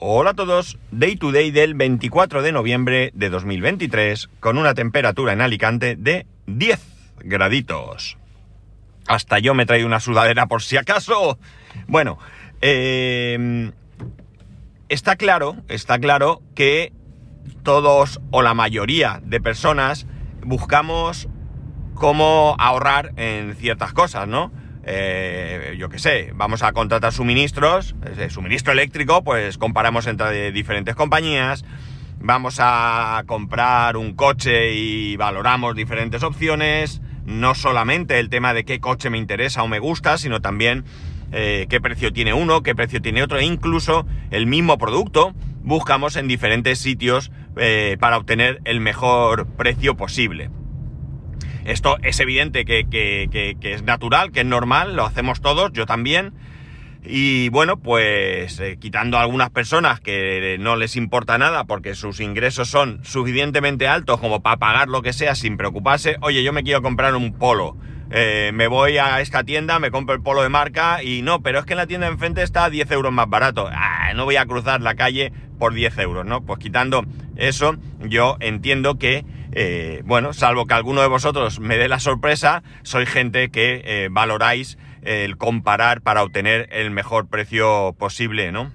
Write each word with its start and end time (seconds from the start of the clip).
Hola 0.00 0.30
a 0.30 0.34
todos, 0.34 0.78
Day 0.92 1.16
to 1.16 1.32
Day 1.32 1.50
del 1.50 1.74
24 1.74 2.42
de 2.42 2.52
noviembre 2.52 3.10
de 3.14 3.30
2023 3.30 4.30
con 4.38 4.56
una 4.56 4.72
temperatura 4.74 5.32
en 5.32 5.40
Alicante 5.40 5.96
de 5.96 6.24
10 6.46 6.78
graditos. 7.24 8.16
Hasta 9.08 9.40
yo 9.40 9.54
me 9.54 9.64
he 9.64 9.66
traído 9.66 9.88
una 9.88 9.98
sudadera 9.98 10.46
por 10.46 10.62
si 10.62 10.76
acaso. 10.76 11.40
Bueno, 11.88 12.16
eh, 12.60 13.72
está 14.88 15.16
claro, 15.16 15.56
está 15.66 15.98
claro 15.98 16.42
que 16.54 16.92
todos 17.64 18.20
o 18.30 18.42
la 18.42 18.54
mayoría 18.54 19.20
de 19.24 19.40
personas 19.40 20.06
buscamos 20.44 21.26
cómo 21.94 22.54
ahorrar 22.60 23.14
en 23.16 23.56
ciertas 23.56 23.92
cosas, 23.94 24.28
¿no? 24.28 24.52
Eh, 24.90 25.74
yo 25.76 25.90
qué 25.90 25.98
sé, 25.98 26.32
vamos 26.34 26.62
a 26.62 26.72
contratar 26.72 27.12
suministros, 27.12 27.94
eh, 28.16 28.30
suministro 28.30 28.72
eléctrico, 28.72 29.22
pues 29.22 29.58
comparamos 29.58 30.06
entre 30.06 30.50
diferentes 30.50 30.94
compañías, 30.94 31.62
vamos 32.18 32.56
a 32.58 33.22
comprar 33.26 33.98
un 33.98 34.14
coche 34.14 34.72
y 34.72 35.14
valoramos 35.18 35.76
diferentes 35.76 36.22
opciones, 36.22 37.02
no 37.26 37.54
solamente 37.54 38.18
el 38.18 38.30
tema 38.30 38.54
de 38.54 38.64
qué 38.64 38.80
coche 38.80 39.10
me 39.10 39.18
interesa 39.18 39.62
o 39.62 39.68
me 39.68 39.78
gusta, 39.78 40.16
sino 40.16 40.40
también 40.40 40.84
eh, 41.32 41.66
qué 41.68 41.82
precio 41.82 42.10
tiene 42.10 42.32
uno, 42.32 42.62
qué 42.62 42.74
precio 42.74 43.02
tiene 43.02 43.22
otro, 43.22 43.36
e 43.36 43.44
incluso 43.44 44.06
el 44.30 44.46
mismo 44.46 44.78
producto 44.78 45.34
buscamos 45.64 46.16
en 46.16 46.28
diferentes 46.28 46.78
sitios 46.78 47.30
para 47.98 48.16
obtener 48.16 48.60
el 48.64 48.80
mejor 48.80 49.48
precio 49.48 49.96
posible. 49.96 50.48
Esto 51.68 51.98
es 52.02 52.18
evidente 52.18 52.64
que, 52.64 53.58
es 53.60 53.82
natural, 53.82 54.32
que 54.32 54.40
es 54.40 54.46
normal, 54.46 54.96
lo 54.96 55.04
hacemos 55.04 55.42
todos, 55.42 55.70
yo 55.74 55.84
también. 55.84 56.32
Y 57.04 57.50
bueno, 57.50 57.78
pues 57.78 58.58
eh, 58.58 58.78
quitando 58.80 59.18
a 59.18 59.20
algunas 59.20 59.50
personas 59.50 60.00
que 60.00 60.56
no 60.58 60.76
les 60.76 60.96
importa 60.96 61.36
nada 61.36 61.64
porque 61.64 61.94
sus 61.94 62.20
ingresos 62.20 62.70
son 62.70 63.04
suficientemente 63.04 63.86
altos 63.86 64.18
como 64.18 64.40
para 64.40 64.56
pagar 64.56 64.88
lo 64.88 65.02
que 65.02 65.12
sea 65.12 65.34
sin 65.34 65.58
preocuparse, 65.58 66.16
oye, 66.22 66.42
yo 66.42 66.54
me 66.54 66.62
quiero 66.62 66.80
comprar 66.80 67.14
un 67.14 67.34
polo. 67.34 67.76
Eh, 68.10 68.50
me 68.54 68.66
voy 68.66 68.96
a 68.96 69.20
esta 69.20 69.44
tienda, 69.44 69.78
me 69.78 69.90
compro 69.90 70.14
el 70.14 70.22
polo 70.22 70.42
de 70.42 70.48
marca 70.48 71.02
y 71.02 71.20
no, 71.20 71.42
pero 71.42 71.58
es 71.58 71.66
que 71.66 71.74
en 71.74 71.78
la 71.78 71.86
tienda 71.86 72.06
de 72.06 72.14
enfrente 72.14 72.42
está 72.42 72.70
10 72.70 72.90
euros 72.92 73.12
más 73.12 73.28
barato. 73.28 73.68
Ah, 73.70 74.14
no 74.14 74.24
voy 74.24 74.36
a 74.36 74.46
cruzar 74.46 74.80
la 74.80 74.94
calle 74.94 75.34
por 75.58 75.74
10 75.74 75.98
euros, 75.98 76.24
¿no? 76.24 76.40
Pues 76.40 76.58
quitando 76.60 77.04
eso, 77.36 77.76
yo 78.00 78.38
entiendo 78.40 78.98
que 78.98 79.26
eh, 79.52 80.02
bueno, 80.04 80.32
salvo 80.32 80.66
que 80.66 80.74
alguno 80.74 81.00
de 81.00 81.08
vosotros 81.08 81.60
me 81.60 81.78
dé 81.78 81.88
la 81.88 82.00
sorpresa, 82.00 82.62
soy 82.82 83.06
gente 83.06 83.50
que 83.50 83.82
eh, 83.84 84.08
valoráis 84.10 84.78
el 85.02 85.36
comparar 85.36 86.02
para 86.02 86.22
obtener 86.22 86.68
el 86.72 86.90
mejor 86.90 87.28
precio 87.28 87.94
posible, 87.98 88.52
¿no? 88.52 88.72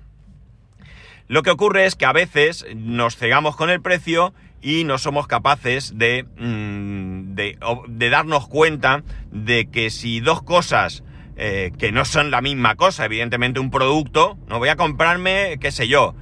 Lo 1.28 1.44
que 1.44 1.52
ocurre 1.52 1.86
es 1.86 1.96
que 1.96 2.06
a 2.06 2.12
veces 2.12 2.66
nos 2.76 3.16
cegamos 3.16 3.56
con 3.56 3.70
el 3.70 3.82
precio 3.82 4.34
y 4.62 4.84
no 4.84 4.98
somos 4.98 5.28
capaces 5.28 5.98
de, 5.98 6.26
mm, 6.38 7.34
de, 7.34 8.10
darnos 8.10 8.48
cuenta 8.48 9.04
de 9.32 9.70
que 9.70 9.90
si 9.90 10.22
dos 10.22 10.42
cosas 10.42 11.04
eh, 11.36 11.72
que 11.78 11.92
no 11.92 12.06
son 12.06 12.32
la 12.32 12.42
misma 12.42 12.76
cosa, 12.76 13.06
evidentemente 13.06 13.60
un 13.60 13.72
producto, 13.72 14.38
no 14.48 14.60
voy 14.60 14.70
a 14.70 14.76
comprarme, 14.76 15.58
qué 15.60 15.72
sé 15.72 15.88
yo, 15.88 16.16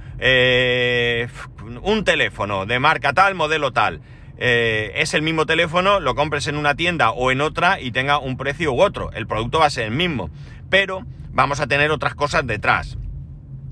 un 1.82 2.04
teléfono 2.04 2.64
de 2.64 2.78
marca 2.78 3.12
tal, 3.12 3.34
modelo 3.34 3.72
tal. 3.72 4.00
Eh, 4.44 5.00
es 5.00 5.14
el 5.14 5.22
mismo 5.22 5.46
teléfono, 5.46 6.00
lo 6.00 6.16
compres 6.16 6.48
en 6.48 6.56
una 6.56 6.74
tienda 6.74 7.12
o 7.12 7.30
en 7.30 7.40
otra 7.40 7.80
y 7.80 7.92
tenga 7.92 8.18
un 8.18 8.36
precio 8.36 8.72
u 8.72 8.82
otro. 8.82 9.12
El 9.12 9.28
producto 9.28 9.60
va 9.60 9.66
a 9.66 9.70
ser 9.70 9.84
el 9.84 9.92
mismo, 9.92 10.30
pero 10.68 11.06
vamos 11.30 11.60
a 11.60 11.68
tener 11.68 11.92
otras 11.92 12.16
cosas 12.16 12.44
detrás. 12.44 12.98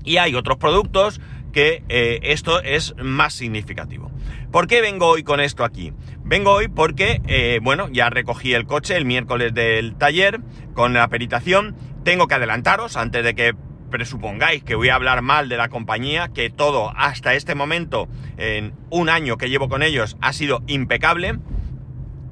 Y 0.05 0.15
hay 0.15 0.33
otros 0.33 0.55
productos 0.55 1.19
que 1.51 1.83
eh, 1.89 2.21
esto 2.23 2.61
es 2.61 2.95
más 2.95 3.33
significativo. 3.33 4.11
¿Por 4.49 4.67
qué 4.67 4.79
vengo 4.79 5.07
hoy 5.07 5.23
con 5.23 5.41
esto 5.41 5.65
aquí? 5.65 5.91
Vengo 6.23 6.53
hoy 6.53 6.69
porque, 6.69 7.21
eh, 7.27 7.59
bueno, 7.61 7.89
ya 7.89 8.09
recogí 8.09 8.53
el 8.53 8.65
coche 8.65 8.95
el 8.95 9.03
miércoles 9.03 9.53
del 9.53 9.95
taller 9.95 10.39
con 10.73 10.93
la 10.93 11.05
peritación. 11.09 11.75
Tengo 12.05 12.29
que 12.29 12.35
adelantaros 12.35 12.95
antes 12.95 13.25
de 13.25 13.35
que 13.35 13.55
presupongáis 13.91 14.63
que 14.63 14.73
voy 14.73 14.89
a 14.89 14.95
hablar 14.95 15.21
mal 15.21 15.49
de 15.49 15.57
la 15.57 15.69
compañía, 15.69 16.29
que 16.29 16.49
todo 16.49 16.91
hasta 16.95 17.35
este 17.35 17.53
momento, 17.53 18.07
en 18.41 18.73
un 18.89 19.09
año 19.09 19.37
que 19.37 19.49
llevo 19.49 19.69
con 19.69 19.83
ellos, 19.83 20.17
ha 20.21 20.33
sido 20.33 20.63
impecable. 20.67 21.39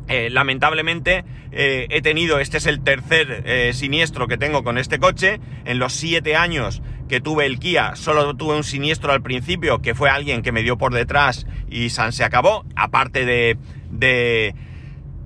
Eh, 0.07 0.29
lamentablemente 0.31 1.23
eh, 1.51 1.85
he 1.91 2.01
tenido, 2.01 2.39
este 2.39 2.57
es 2.57 2.65
el 2.65 2.81
tercer 2.81 3.43
eh, 3.45 3.73
siniestro 3.73 4.27
que 4.27 4.37
tengo 4.37 4.63
con 4.63 4.79
este 4.79 4.97
coche. 4.97 5.39
En 5.65 5.77
los 5.77 5.93
siete 5.93 6.35
años 6.35 6.81
que 7.07 7.21
tuve 7.21 7.45
el 7.45 7.59
Kia, 7.59 7.95
solo 7.95 8.35
tuve 8.35 8.55
un 8.55 8.63
siniestro 8.63 9.11
al 9.11 9.21
principio, 9.21 9.81
que 9.83 9.93
fue 9.93 10.09
alguien 10.09 10.41
que 10.41 10.51
me 10.51 10.63
dio 10.63 10.77
por 10.77 10.93
detrás 10.93 11.45
y 11.69 11.91
San 11.91 12.11
se 12.11 12.23
acabó. 12.23 12.65
Aparte 12.75 13.25
de, 13.25 13.57
de, 13.91 14.55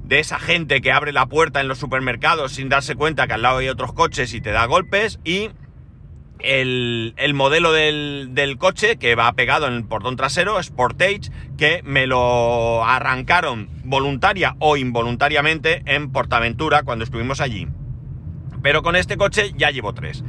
de 0.03 0.19
esa 0.19 0.37
gente 0.37 0.81
que 0.81 0.91
abre 0.91 1.13
la 1.13 1.27
puerta 1.27 1.61
en 1.61 1.69
los 1.69 1.77
supermercados 1.77 2.51
sin 2.51 2.67
darse 2.67 2.95
cuenta 2.95 3.25
que 3.25 3.33
al 3.33 3.41
lado 3.41 3.59
hay 3.59 3.69
otros 3.69 3.93
coches 3.93 4.33
y 4.33 4.41
te 4.41 4.51
da 4.51 4.65
golpes. 4.65 5.19
Y 5.23 5.49
el, 6.43 7.33
modelo 7.33 7.71
del, 7.71 8.57
coche 8.59 8.97
que 8.97 9.15
va 9.15 9.31
pegado 9.33 9.67
en 9.67 9.73
el 9.73 9.85
portón 9.85 10.15
trasero, 10.15 10.61
Sportage, 10.61 11.31
que 11.57 11.81
me 11.83 12.05
lo 12.05 12.83
arrancaron 12.85 13.69
voluntaria 13.83 14.55
o 14.59 14.77
involuntariamente 14.77 15.81
en 15.85 16.11
Portaventura 16.11 16.83
cuando 16.83 17.05
estuvimos 17.05 17.41
allí. 17.41 17.67
Pero 18.61 18.83
con 18.83 18.95
este 18.95 19.17
coche 19.17 19.53
ya 19.57 19.71
llevo 19.71 19.93
tres. 19.93 20.23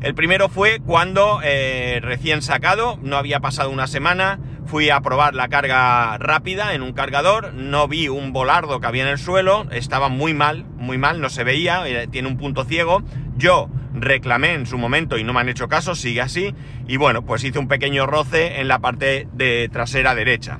El 0.00 0.14
primero 0.14 0.48
fue 0.48 0.80
cuando 0.80 1.40
eh, 1.42 1.98
recién 2.02 2.40
sacado, 2.40 2.98
no 3.02 3.16
había 3.16 3.40
pasado 3.40 3.70
una 3.70 3.86
semana, 3.86 4.38
fui 4.68 4.90
a 4.90 5.00
probar 5.00 5.34
la 5.34 5.48
carga 5.48 6.18
rápida 6.18 6.74
en 6.74 6.82
un 6.82 6.92
cargador, 6.92 7.54
no 7.54 7.88
vi 7.88 8.08
un 8.08 8.34
volardo 8.34 8.80
que 8.80 8.86
había 8.86 9.02
en 9.04 9.08
el 9.08 9.18
suelo, 9.18 9.66
estaba 9.70 10.10
muy 10.10 10.34
mal, 10.34 10.66
muy 10.76 10.98
mal, 10.98 11.22
no 11.22 11.30
se 11.30 11.42
veía, 11.42 11.88
eh, 11.88 12.06
tiene 12.06 12.28
un 12.28 12.36
punto 12.36 12.64
ciego. 12.64 13.02
Yo 13.36 13.70
reclamé 13.94 14.52
en 14.52 14.66
su 14.66 14.76
momento 14.76 15.16
y 15.16 15.24
no 15.24 15.32
me 15.32 15.40
han 15.40 15.48
hecho 15.48 15.68
caso, 15.68 15.94
sigue 15.94 16.20
así. 16.20 16.54
Y 16.86 16.98
bueno, 16.98 17.22
pues 17.22 17.44
hice 17.44 17.58
un 17.58 17.66
pequeño 17.66 18.06
roce 18.06 18.60
en 18.60 18.68
la 18.68 18.78
parte 18.78 19.26
de 19.32 19.70
trasera 19.72 20.14
derecha. 20.14 20.58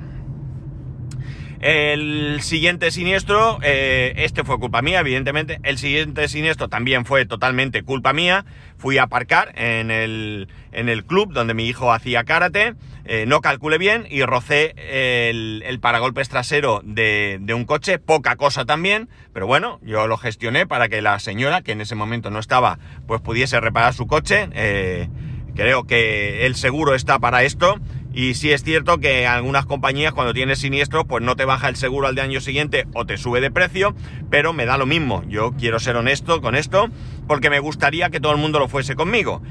El 1.59 2.39
siguiente 2.41 2.89
siniestro, 2.89 3.59
eh, 3.61 4.13
este 4.15 4.45
fue 4.45 4.59
culpa 4.59 4.81
mía, 4.81 5.01
evidentemente. 5.01 5.59
El 5.63 5.77
siguiente 5.77 6.29
siniestro 6.29 6.69
también 6.69 7.05
fue 7.05 7.25
totalmente 7.25 7.83
culpa 7.83 8.13
mía. 8.13 8.45
Fui 8.77 8.97
a 8.97 9.03
aparcar 9.03 9.51
en 9.59 9.91
el, 9.91 10.47
en 10.71 10.87
el 10.87 11.03
club 11.03 11.33
donde 11.33 11.53
mi 11.53 11.67
hijo 11.67 11.91
hacía 11.91 12.23
karate. 12.23 12.75
Eh, 13.03 13.25
no 13.27 13.41
calculé 13.41 13.77
bien 13.77 14.07
y 14.09 14.23
rocé 14.23 14.73
el, 14.77 15.61
el 15.65 15.79
paragolpes 15.81 16.29
trasero 16.29 16.81
de, 16.85 17.39
de, 17.41 17.53
un 17.53 17.65
coche. 17.65 17.99
Poca 17.99 18.37
cosa 18.37 18.63
también, 18.63 19.09
pero 19.33 19.45
bueno, 19.45 19.81
yo 19.83 20.07
lo 20.07 20.15
gestioné 20.15 20.65
para 20.65 20.87
que 20.87 21.01
la 21.01 21.19
señora, 21.19 21.61
que 21.61 21.73
en 21.73 21.81
ese 21.81 21.95
momento 21.95 22.29
no 22.29 22.39
estaba, 22.39 22.79
pues 23.05 23.19
pudiese 23.19 23.59
reparar 23.59 23.93
su 23.93 24.07
coche. 24.07 24.47
Eh, 24.53 25.09
creo 25.55 25.85
que 25.85 26.45
el 26.45 26.55
seguro 26.55 26.95
está 26.95 27.19
para 27.19 27.43
esto 27.43 27.79
y 28.13 28.33
sí 28.33 28.51
es 28.51 28.63
cierto 28.63 28.99
que 28.99 29.27
algunas 29.27 29.65
compañías 29.65 30.13
cuando 30.13 30.33
tienes 30.33 30.59
siniestro 30.59 31.05
pues 31.05 31.23
no 31.23 31.35
te 31.35 31.45
baja 31.45 31.69
el 31.69 31.75
seguro 31.75 32.07
al 32.07 32.15
de 32.15 32.21
año 32.21 32.41
siguiente 32.41 32.85
o 32.93 33.05
te 33.05 33.17
sube 33.17 33.39
de 33.39 33.51
precio, 33.51 33.95
pero 34.29 34.51
me 34.53 34.65
da 34.65 34.77
lo 34.77 34.85
mismo. 34.85 35.23
Yo 35.27 35.53
quiero 35.57 35.79
ser 35.79 35.95
honesto 35.95 36.41
con 36.41 36.55
esto 36.55 36.89
porque 37.27 37.49
me 37.49 37.59
gustaría 37.59 38.09
que 38.09 38.19
todo 38.19 38.31
el 38.31 38.39
mundo 38.39 38.59
lo 38.59 38.67
fuese 38.67 38.95
conmigo. 38.95 39.41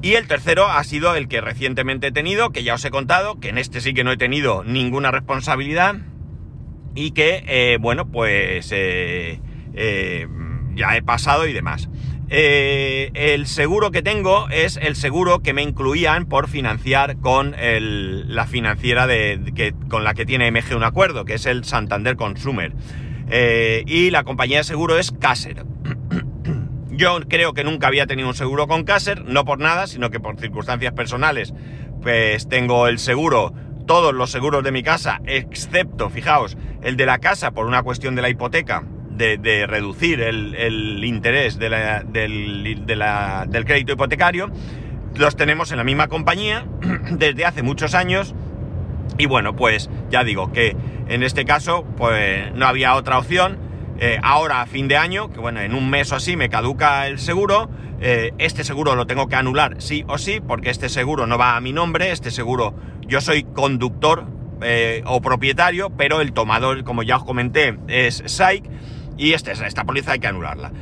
Y 0.00 0.14
el 0.14 0.28
tercero 0.28 0.66
ha 0.66 0.84
sido 0.84 1.16
el 1.16 1.26
que 1.26 1.40
recientemente 1.40 2.08
he 2.08 2.12
tenido, 2.12 2.50
que 2.50 2.62
ya 2.62 2.74
os 2.74 2.84
he 2.84 2.90
contado, 2.90 3.40
que 3.40 3.48
en 3.48 3.58
este 3.58 3.80
sí 3.80 3.94
que 3.94 4.04
no 4.04 4.12
he 4.12 4.16
tenido 4.16 4.62
ninguna 4.62 5.10
responsabilidad 5.10 5.96
y 6.94 7.10
que, 7.12 7.42
eh, 7.48 7.78
bueno, 7.80 8.08
pues 8.08 8.70
eh, 8.70 9.40
eh, 9.74 10.28
ya 10.74 10.96
he 10.96 11.02
pasado 11.02 11.48
y 11.48 11.52
demás. 11.52 11.88
Eh, 12.30 13.10
el 13.14 13.46
seguro 13.46 13.90
que 13.90 14.02
tengo 14.02 14.48
es 14.50 14.76
el 14.76 14.96
seguro 14.96 15.40
que 15.40 15.54
me 15.54 15.62
incluían 15.62 16.26
por 16.26 16.48
financiar 16.48 17.16
con 17.18 17.54
la 17.58 18.46
financiera 18.46 19.06
que, 19.06 19.74
con 19.88 20.04
la 20.04 20.14
que 20.14 20.26
tiene 20.26 20.50
MG 20.50 20.76
un 20.76 20.84
acuerdo, 20.84 21.24
que 21.24 21.34
es 21.34 21.46
el 21.46 21.64
Santander 21.64 22.16
Consumer. 22.16 22.72
Eh, 23.30 23.82
y 23.86 24.10
la 24.10 24.24
compañía 24.24 24.58
de 24.58 24.64
seguro 24.64 24.98
es 24.98 25.10
Caser. 25.12 25.64
Yo 26.90 27.20
creo 27.28 27.52
que 27.54 27.64
nunca 27.64 27.86
había 27.86 28.06
tenido 28.06 28.28
un 28.28 28.34
seguro 28.34 28.66
con 28.66 28.84
Caser, 28.84 29.24
no 29.24 29.44
por 29.44 29.58
nada, 29.58 29.86
sino 29.86 30.10
que 30.10 30.20
por 30.20 30.38
circunstancias 30.38 30.92
personales, 30.92 31.54
pues 32.02 32.48
tengo 32.48 32.88
el 32.88 32.98
seguro, 32.98 33.54
todos 33.86 34.12
los 34.12 34.30
seguros 34.30 34.64
de 34.64 34.72
mi 34.72 34.82
casa, 34.82 35.20
excepto, 35.26 36.10
fijaos, 36.10 36.56
el 36.82 36.96
de 36.96 37.06
la 37.06 37.18
casa 37.18 37.52
por 37.52 37.66
una 37.66 37.82
cuestión 37.82 38.14
de 38.14 38.22
la 38.22 38.28
hipoteca, 38.28 38.84
de, 39.18 39.66
reducir 39.66 40.20
el, 40.20 41.04
interés 41.04 41.58
del, 41.58 42.86
del 42.86 43.64
crédito 43.64 43.92
hipotecario, 43.92 44.50
los 45.16 45.36
tenemos 45.36 45.70
en 45.72 45.78
la 45.78 45.84
misma 45.84 46.08
compañía 46.08 46.64
desde 47.10 47.44
hace 47.44 47.62
muchos 47.62 47.94
años. 47.94 48.34
Y 49.18 49.26
bueno, 49.26 49.56
pues 49.56 49.90
ya 50.10 50.22
digo 50.22 50.52
que 50.52 50.76
en 51.08 51.22
este 51.22 51.44
caso, 51.44 51.84
pues 51.96 52.52
no 52.54 52.66
había 52.66 52.94
otra 52.94 53.18
opción. 53.18 53.58
Eh, 53.98 54.18
ahora, 54.22 54.60
a 54.60 54.66
fin 54.66 54.86
de 54.86 54.96
año, 54.96 55.30
que 55.30 55.40
bueno, 55.40 55.60
en 55.60 55.74
un 55.74 55.90
mes 55.90 56.12
o 56.12 56.16
así 56.16 56.36
me 56.36 56.48
caduca 56.48 57.08
el 57.08 57.18
seguro, 57.18 57.68
eh, 58.00 58.32
este 58.38 58.62
seguro 58.62 58.94
lo 58.94 59.08
tengo 59.08 59.26
que 59.26 59.34
anular 59.34 59.76
sí 59.82 60.04
o 60.06 60.18
sí, 60.18 60.40
porque 60.40 60.70
este 60.70 60.88
seguro 60.88 61.26
no 61.26 61.36
va 61.36 61.56
a 61.56 61.60
mi 61.60 61.72
nombre, 61.72 62.12
este 62.12 62.30
seguro 62.30 62.76
yo 63.08 63.20
soy 63.20 63.42
conductor 63.42 64.26
eh, 64.62 65.02
o 65.04 65.20
propietario, 65.20 65.90
pero 65.90 66.20
el 66.20 66.32
tomador, 66.32 66.84
como 66.84 67.02
ya 67.02 67.16
os 67.16 67.24
comenté, 67.24 67.76
es 67.88 68.22
SAIC 68.24 68.64
y 69.18 69.32
este, 69.34 69.52
esta 69.52 69.84
póliza 69.84 70.12
hay 70.12 70.20
que 70.20 70.28
anularla. 70.28 70.72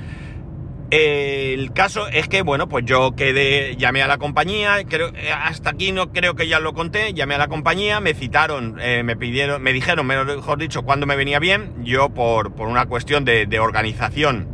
El 0.90 1.72
caso 1.72 2.06
es 2.06 2.28
que, 2.28 2.42
bueno, 2.42 2.68
pues 2.68 2.84
yo 2.84 3.16
quedé, 3.16 3.74
llamé 3.76 4.02
a 4.02 4.06
la 4.06 4.18
compañía, 4.18 4.76
creo, 4.88 5.10
hasta 5.42 5.70
aquí 5.70 5.90
no 5.90 6.12
creo 6.12 6.36
que 6.36 6.46
ya 6.46 6.60
lo 6.60 6.74
conté, 6.74 7.12
llamé 7.12 7.34
a 7.34 7.38
la 7.38 7.48
compañía, 7.48 7.98
me 7.98 8.14
citaron, 8.14 8.76
eh, 8.80 9.02
me 9.02 9.16
pidieron, 9.16 9.60
me 9.60 9.72
dijeron, 9.72 10.06
mejor 10.06 10.58
dicho, 10.58 10.82
cuándo 10.82 11.06
me 11.06 11.16
venía 11.16 11.40
bien, 11.40 11.74
yo 11.82 12.10
por, 12.10 12.54
por 12.54 12.68
una 12.68 12.86
cuestión 12.86 13.24
de, 13.24 13.58
organización 13.58 14.48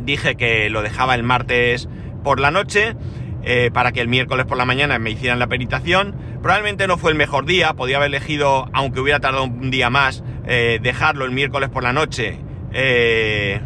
dije 0.00 0.34
que 0.34 0.68
lo 0.68 0.82
dejaba 0.82 1.14
el 1.14 1.22
martes 1.22 1.88
por 2.24 2.40
la 2.40 2.50
noche, 2.50 2.96
eh, 3.44 3.70
para 3.72 3.92
que 3.92 4.00
el 4.00 4.08
miércoles 4.08 4.46
por 4.46 4.56
la 4.56 4.64
mañana 4.64 4.98
me 4.98 5.10
hicieran 5.10 5.38
la 5.38 5.46
peritación, 5.46 6.16
probablemente 6.42 6.88
no 6.88 6.98
fue 6.98 7.12
el 7.12 7.16
mejor 7.16 7.46
día, 7.46 7.74
podía 7.74 7.98
haber 7.98 8.08
elegido, 8.08 8.68
aunque 8.72 8.98
hubiera 8.98 9.20
tardado 9.20 9.44
un 9.44 9.70
día 9.70 9.90
más, 9.90 10.24
eh, 10.44 10.80
dejarlo 10.82 11.24
el 11.24 11.30
miércoles 11.30 11.68
por 11.68 11.84
la 11.84 11.92
noche, 11.92 12.40
eh, 12.72 13.60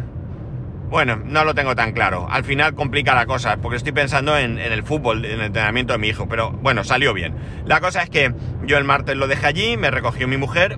bueno, 0.89 1.17
no 1.17 1.43
lo 1.43 1.53
tengo 1.53 1.75
tan 1.75 1.91
claro. 1.91 2.27
Al 2.29 2.43
final 2.43 2.73
complica 2.73 3.13
la 3.13 3.25
cosa, 3.25 3.57
porque 3.57 3.77
estoy 3.77 3.91
pensando 3.91 4.37
en, 4.37 4.57
el 4.57 4.83
fútbol, 4.83 5.25
en 5.25 5.39
el 5.39 5.47
entrenamiento 5.47 5.93
de 5.93 5.99
mi 5.99 6.07
hijo, 6.07 6.27
pero 6.29 6.51
bueno, 6.51 6.83
salió 6.83 7.13
bien. 7.13 7.35
La 7.65 7.81
cosa 7.81 8.03
es 8.03 8.09
que 8.09 8.33
yo 8.65 8.77
el 8.77 8.85
martes 8.85 9.17
lo 9.17 9.27
dejé 9.27 9.47
allí, 9.47 9.77
me 9.77 9.91
recogió 9.91 10.27
mi 10.27 10.37
mujer 10.37 10.77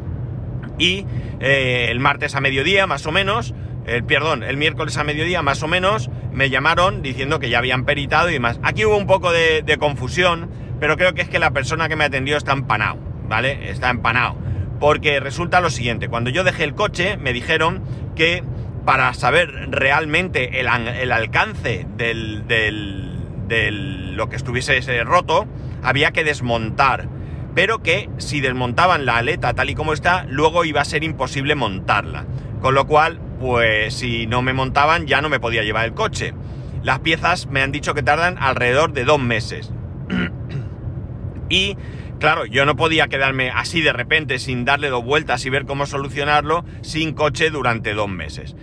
y 0.78 1.04
eh, 1.40 1.88
el 1.90 1.98
martes 1.98 2.36
a 2.36 2.40
mediodía, 2.40 2.86
más 2.86 3.06
o 3.06 3.12
menos, 3.12 3.54
el, 3.86 4.04
perdón, 4.04 4.44
el 4.44 4.56
miércoles 4.56 4.96
a 4.98 5.04
mediodía, 5.04 5.42
más 5.42 5.62
o 5.64 5.68
menos, 5.68 6.10
me 6.32 6.48
llamaron 6.48 7.02
diciendo 7.02 7.40
que 7.40 7.50
ya 7.50 7.58
habían 7.58 7.84
peritado 7.84 8.30
y 8.30 8.34
demás. 8.34 8.60
Aquí 8.62 8.84
hubo 8.84 8.96
un 8.96 9.06
poco 9.06 9.32
de, 9.32 9.62
de 9.62 9.78
confusión, 9.78 10.48
pero 10.78 10.96
creo 10.96 11.12
que 11.14 11.22
es 11.22 11.28
que 11.28 11.40
la 11.40 11.50
persona 11.50 11.88
que 11.88 11.96
me 11.96 12.04
atendió 12.04 12.36
está 12.36 12.52
empanado, 12.52 12.98
¿vale? 13.28 13.68
Está 13.68 13.90
empanado. 13.90 14.36
Porque 14.80 15.20
resulta 15.20 15.60
lo 15.60 15.70
siguiente, 15.70 16.08
cuando 16.08 16.30
yo 16.30 16.44
dejé 16.44 16.64
el 16.64 16.74
coche 16.74 17.16
me 17.16 17.32
dijeron 17.32 17.82
que 18.16 18.42
para 18.84 19.12
saber 19.14 19.70
realmente 19.70 20.60
el, 20.60 20.68
alcance 20.68 21.86
del, 21.96 22.46
del, 22.46 24.16
lo 24.16 24.28
que 24.28 24.36
estuviese 24.36 25.04
roto, 25.04 25.46
había 25.82 26.12
que 26.12 26.24
desmontar. 26.24 27.08
Pero 27.54 27.82
que 27.82 28.10
si 28.18 28.40
desmontaban 28.40 29.06
la 29.06 29.18
aleta 29.18 29.54
tal 29.54 29.70
y 29.70 29.74
como 29.74 29.92
está, 29.92 30.26
luego 30.28 30.64
iba 30.64 30.80
a 30.80 30.84
ser 30.84 31.04
imposible 31.04 31.54
montarla. 31.54 32.26
Con 32.60 32.74
lo 32.74 32.86
cual, 32.86 33.20
pues 33.40 33.94
si 33.94 34.26
no 34.26 34.42
me 34.42 34.52
montaban 34.52 35.06
ya 35.06 35.20
no 35.20 35.28
me 35.28 35.40
podía 35.40 35.62
llevar 35.62 35.84
el 35.84 35.94
coche. 35.94 36.34
Las 36.82 36.98
piezas 36.98 37.46
me 37.46 37.62
han 37.62 37.72
dicho 37.72 37.94
que 37.94 38.02
tardan 38.02 38.36
alrededor 38.38 38.92
de 38.92 39.04
dos 39.04 39.20
meses. 39.20 39.70
y 41.48 41.76
Claro, 42.18 42.46
yo 42.46 42.64
no 42.64 42.76
podía 42.76 43.08
quedarme 43.08 43.50
así 43.50 43.80
de 43.80 43.92
repente 43.92 44.38
sin 44.38 44.64
darle 44.64 44.88
dos 44.88 45.04
vueltas 45.04 45.44
y 45.44 45.50
ver 45.50 45.66
cómo 45.66 45.86
solucionarlo 45.86 46.64
sin 46.82 47.12
coche 47.12 47.50
durante 47.50 47.92
dos 47.92 48.08
meses. 48.08 48.56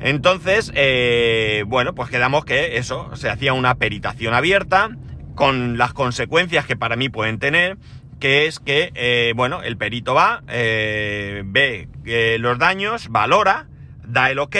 Entonces, 0.00 0.72
eh, 0.74 1.64
bueno, 1.66 1.94
pues 1.94 2.08
quedamos 2.08 2.44
que 2.44 2.78
eso, 2.78 3.14
se 3.16 3.28
hacía 3.28 3.52
una 3.52 3.74
peritación 3.74 4.32
abierta 4.32 4.90
con 5.34 5.76
las 5.76 5.92
consecuencias 5.92 6.66
que 6.66 6.76
para 6.76 6.96
mí 6.96 7.08
pueden 7.08 7.38
tener, 7.38 7.76
que 8.18 8.46
es 8.46 8.60
que, 8.60 8.92
eh, 8.94 9.32
bueno, 9.36 9.62
el 9.62 9.76
perito 9.76 10.14
va, 10.14 10.42
eh, 10.48 11.42
ve 11.44 11.88
los 12.38 12.58
daños, 12.58 13.08
valora, 13.08 13.66
da 14.06 14.30
el 14.30 14.38
ok 14.38 14.56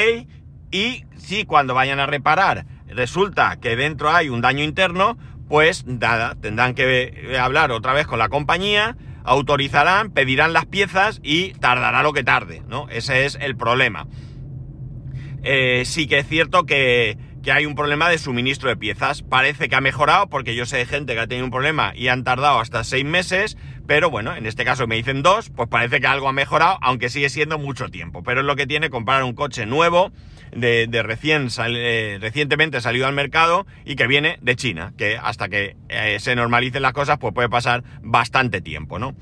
y 0.71 1.05
si 1.17 1.45
cuando 1.45 1.75
vayan 1.75 2.01
a 2.01 2.07
reparar 2.07 2.67
resulta 2.89 3.59
que 3.61 3.77
dentro 3.77 4.11
hay 4.11 4.29
un 4.29 4.41
daño 4.41 4.63
interno, 4.63 5.17
pues 5.50 5.85
nada, 5.85 6.37
tendrán 6.41 6.75
que 6.75 7.37
hablar 7.38 7.73
otra 7.73 7.93
vez 7.93 8.06
con 8.06 8.20
la 8.20 8.29
compañía, 8.29 8.97
autorizarán, 9.25 10.12
pedirán 10.12 10.52
las 10.52 10.64
piezas 10.64 11.19
y 11.25 11.55
tardará 11.55 12.05
lo 12.05 12.12
que 12.12 12.23
tarde, 12.23 12.62
¿no? 12.69 12.88
Ese 12.88 13.25
es 13.25 13.37
el 13.41 13.56
problema. 13.56 14.06
Eh, 15.43 15.82
sí 15.87 16.06
que 16.06 16.20
es 16.20 16.29
cierto 16.29 16.67
que, 16.67 17.19
que, 17.43 17.53
hay 17.53 17.67
un 17.67 17.75
problema 17.75 18.09
de 18.09 18.19
suministro 18.19 18.69
de 18.69 18.77
piezas. 18.77 19.23
Parece 19.23 19.69
que 19.69 19.77
ha 19.77 19.81
mejorado 19.81 20.29
porque 20.29 20.55
yo 20.55 20.67
sé 20.67 20.79
de 20.79 20.87
gente 20.87 21.15
que 21.15 21.21
ha 21.21 21.27
tenido 21.27 21.45
un 21.45 21.51
problema 21.51 21.93
y 21.95 22.09
han 22.09 22.25
tardado 22.25 22.59
hasta 22.59 22.85
seis 22.85 23.05
meses, 23.05 23.57
pero 23.87 24.11
bueno, 24.11 24.35
en 24.37 24.47
este 24.47 24.65
caso 24.65 24.87
me 24.87 24.97
dicen 24.97 25.23
dos, 25.23 25.51
pues 25.51 25.69
parece 25.69 26.01
que 26.01 26.07
algo 26.07 26.29
ha 26.29 26.33
mejorado, 26.33 26.79
aunque 26.83 27.09
sigue 27.09 27.29
siendo 27.29 27.59
mucho 27.59 27.89
tiempo. 27.89 28.23
Pero 28.23 28.41
es 28.41 28.47
lo 28.47 28.57
que 28.57 28.67
tiene 28.67 28.91
comprar 28.91 29.23
un 29.25 29.35
coche 29.35 29.67
nuevo 29.67 30.13
de, 30.53 31.03
recién 31.03 31.49
eh, 31.59 32.19
recientemente 32.21 32.81
salido 32.81 33.07
al 33.07 33.15
mercado 33.15 33.67
y 33.85 33.97
que 33.97 34.07
viene 34.07 34.39
de 34.43 34.57
China, 34.57 34.93
que 34.97 35.17
hasta 35.17 35.49
que 35.49 35.77
eh, 35.89 36.19
se 36.21 36.35
normalicen 36.35 36.83
las 36.83 36.93
cosas 36.93 37.19
pues 37.19 37.35
puede 37.35 37.49
pasar 37.49 37.85
bastante 38.03 38.61
tiempo, 38.61 38.99
¿no? 38.99 39.15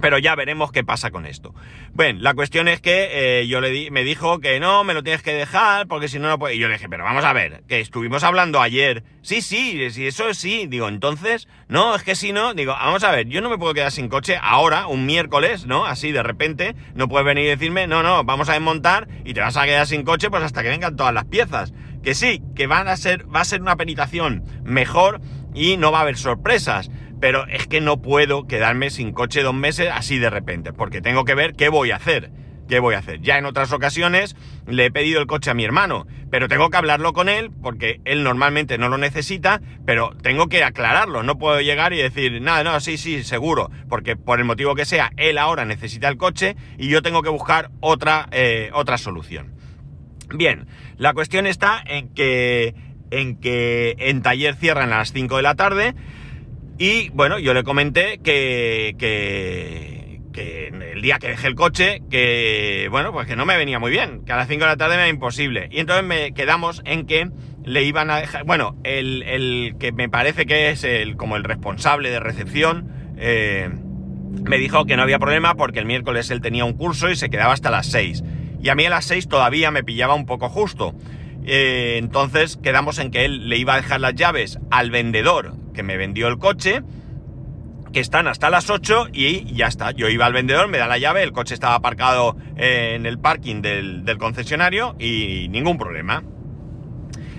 Pero 0.00 0.18
ya 0.18 0.34
veremos 0.34 0.72
qué 0.72 0.84
pasa 0.84 1.10
con 1.10 1.26
esto. 1.26 1.54
Bueno, 1.92 2.20
la 2.22 2.34
cuestión 2.34 2.68
es 2.68 2.80
que 2.80 3.40
eh, 3.40 3.46
yo 3.46 3.60
le 3.60 3.70
di, 3.70 3.90
me 3.90 4.04
dijo 4.04 4.40
que 4.40 4.60
no, 4.60 4.84
me 4.84 4.94
lo 4.94 5.02
tienes 5.02 5.22
que 5.22 5.32
dejar, 5.32 5.86
porque 5.86 6.08
si 6.08 6.18
no, 6.18 6.28
no 6.28 6.38
puede. 6.38 6.54
Y 6.54 6.58
yo 6.58 6.68
le 6.68 6.74
dije, 6.74 6.88
pero 6.88 7.04
vamos 7.04 7.24
a 7.24 7.32
ver, 7.32 7.62
que 7.68 7.80
estuvimos 7.80 8.24
hablando 8.24 8.60
ayer. 8.60 9.04
Sí, 9.22 9.42
sí, 9.42 9.90
sí, 9.90 10.06
eso 10.06 10.32
sí. 10.34 10.66
Digo, 10.66 10.88
entonces, 10.88 11.48
no, 11.68 11.94
es 11.94 12.02
que 12.02 12.14
si 12.14 12.32
no, 12.32 12.54
digo, 12.54 12.72
vamos 12.72 13.04
a 13.04 13.10
ver, 13.10 13.26
yo 13.28 13.40
no 13.40 13.50
me 13.50 13.58
puedo 13.58 13.74
quedar 13.74 13.92
sin 13.92 14.08
coche 14.08 14.38
ahora, 14.40 14.86
un 14.86 15.06
miércoles, 15.06 15.66
¿no? 15.66 15.84
Así 15.84 16.12
de 16.12 16.22
repente, 16.22 16.74
no 16.94 17.08
puedes 17.08 17.26
venir 17.26 17.44
y 17.44 17.48
decirme, 17.48 17.86
no, 17.86 18.02
no, 18.02 18.24
vamos 18.24 18.48
a 18.48 18.54
desmontar 18.54 19.08
y 19.24 19.34
te 19.34 19.40
vas 19.40 19.56
a 19.56 19.64
quedar 19.64 19.86
sin 19.86 20.02
coche, 20.02 20.30
pues 20.30 20.42
hasta 20.42 20.62
que 20.62 20.68
vengan 20.68 20.96
todas 20.96 21.14
las 21.14 21.26
piezas. 21.26 21.72
Que 22.02 22.14
sí, 22.14 22.42
que 22.56 22.66
van 22.66 22.88
a 22.88 22.96
ser, 22.96 23.26
va 23.34 23.40
a 23.40 23.44
ser 23.44 23.60
una 23.60 23.76
penitación 23.76 24.42
mejor 24.64 25.20
y 25.54 25.76
no 25.76 25.92
va 25.92 25.98
a 25.98 26.02
haber 26.02 26.16
sorpresas 26.16 26.90
pero 27.20 27.46
es 27.46 27.66
que 27.66 27.80
no 27.80 28.00
puedo 28.02 28.46
quedarme 28.46 28.90
sin 28.90 29.12
coche 29.12 29.42
dos 29.42 29.54
meses 29.54 29.90
así 29.92 30.18
de 30.18 30.30
repente, 30.30 30.72
porque 30.72 31.00
tengo 31.00 31.24
que 31.24 31.34
ver 31.34 31.54
qué 31.54 31.68
voy 31.68 31.90
a 31.90 31.96
hacer. 31.96 32.30
¿Qué 32.70 32.78
voy 32.78 32.94
a 32.94 32.98
hacer? 32.98 33.20
Ya 33.20 33.36
en 33.36 33.46
otras 33.46 33.72
ocasiones 33.72 34.36
le 34.68 34.86
he 34.86 34.90
pedido 34.92 35.20
el 35.20 35.26
coche 35.26 35.50
a 35.50 35.54
mi 35.54 35.64
hermano, 35.64 36.06
pero 36.30 36.46
tengo 36.46 36.70
que 36.70 36.76
hablarlo 36.76 37.12
con 37.12 37.28
él 37.28 37.50
porque 37.50 38.00
él 38.04 38.22
normalmente 38.22 38.78
no 38.78 38.88
lo 38.88 38.96
necesita, 38.96 39.60
pero 39.84 40.16
tengo 40.22 40.46
que 40.46 40.62
aclararlo. 40.62 41.24
No 41.24 41.36
puedo 41.36 41.60
llegar 41.60 41.92
y 41.92 41.96
decir, 41.96 42.40
nada, 42.40 42.62
no, 42.62 42.78
sí, 42.78 42.96
sí, 42.96 43.24
seguro, 43.24 43.72
porque 43.88 44.14
por 44.14 44.38
el 44.38 44.44
motivo 44.44 44.76
que 44.76 44.84
sea, 44.84 45.10
él 45.16 45.36
ahora 45.38 45.64
necesita 45.64 46.06
el 46.06 46.16
coche 46.16 46.54
y 46.78 46.88
yo 46.88 47.02
tengo 47.02 47.22
que 47.22 47.28
buscar 47.28 47.72
otra, 47.80 48.28
eh, 48.30 48.70
otra 48.72 48.98
solución. 48.98 49.52
Bien, 50.32 50.68
la 50.96 51.12
cuestión 51.12 51.48
está 51.48 51.82
en 51.84 52.14
que, 52.14 52.76
en 53.10 53.40
que 53.40 53.96
en 53.98 54.22
taller 54.22 54.54
cierran 54.54 54.92
a 54.92 54.98
las 54.98 55.12
5 55.12 55.38
de 55.38 55.42
la 55.42 55.56
tarde. 55.56 55.96
Y 56.80 57.10
bueno, 57.10 57.38
yo 57.38 57.52
le 57.52 57.62
comenté 57.62 58.20
que, 58.24 58.96
que, 58.98 60.22
que, 60.32 60.68
el 60.94 61.02
día 61.02 61.18
que 61.18 61.28
dejé 61.28 61.48
el 61.48 61.54
coche, 61.54 62.00
que 62.10 62.88
bueno, 62.90 63.12
pues 63.12 63.26
que 63.26 63.36
no 63.36 63.44
me 63.44 63.58
venía 63.58 63.78
muy 63.78 63.90
bien, 63.90 64.24
que 64.24 64.32
a 64.32 64.36
las 64.36 64.48
5 64.48 64.60
de 64.60 64.66
la 64.66 64.76
tarde 64.78 64.96
me 64.96 65.02
era 65.02 65.10
imposible. 65.10 65.68
Y 65.70 65.80
entonces 65.80 66.06
me 66.06 66.32
quedamos 66.32 66.80
en 66.86 67.04
que 67.04 67.28
le 67.66 67.82
iban 67.82 68.10
a 68.10 68.16
dejar, 68.16 68.44
bueno, 68.44 68.78
el, 68.82 69.22
el 69.24 69.76
que 69.78 69.92
me 69.92 70.08
parece 70.08 70.46
que 70.46 70.70
es 70.70 70.82
el, 70.82 71.18
como 71.18 71.36
el 71.36 71.44
responsable 71.44 72.08
de 72.08 72.18
recepción, 72.18 72.88
eh, 73.18 73.68
me 74.48 74.56
dijo 74.56 74.86
que 74.86 74.96
no 74.96 75.02
había 75.02 75.18
problema 75.18 75.56
porque 75.56 75.80
el 75.80 75.84
miércoles 75.84 76.30
él 76.30 76.40
tenía 76.40 76.64
un 76.64 76.72
curso 76.72 77.10
y 77.10 77.16
se 77.16 77.28
quedaba 77.28 77.52
hasta 77.52 77.70
las 77.70 77.88
6. 77.88 78.24
Y 78.62 78.70
a 78.70 78.74
mí 78.74 78.86
a 78.86 78.90
las 78.90 79.04
6 79.04 79.28
todavía 79.28 79.70
me 79.70 79.84
pillaba 79.84 80.14
un 80.14 80.24
poco 80.24 80.48
justo. 80.48 80.94
Eh, 81.44 81.96
entonces 81.98 82.56
quedamos 82.56 82.98
en 83.00 83.10
que 83.10 83.26
él 83.26 83.50
le 83.50 83.58
iba 83.58 83.74
a 83.74 83.76
dejar 83.76 84.00
las 84.00 84.14
llaves 84.14 84.58
al 84.70 84.90
vendedor 84.90 85.59
me 85.82 85.96
vendió 85.96 86.28
el 86.28 86.38
coche, 86.38 86.82
que 87.92 88.00
están 88.00 88.28
hasta 88.28 88.50
las 88.50 88.70
8 88.70 89.08
y 89.12 89.52
ya 89.54 89.66
está. 89.66 89.90
Yo 89.90 90.08
iba 90.08 90.26
al 90.26 90.32
vendedor, 90.32 90.68
me 90.68 90.78
da 90.78 90.86
la 90.86 90.98
llave, 90.98 91.22
el 91.22 91.32
coche 91.32 91.54
estaba 91.54 91.74
aparcado 91.74 92.36
en 92.56 93.06
el 93.06 93.18
parking 93.18 93.62
del, 93.62 94.04
del 94.04 94.18
concesionario 94.18 94.96
y 94.98 95.48
ningún 95.50 95.78
problema. 95.78 96.22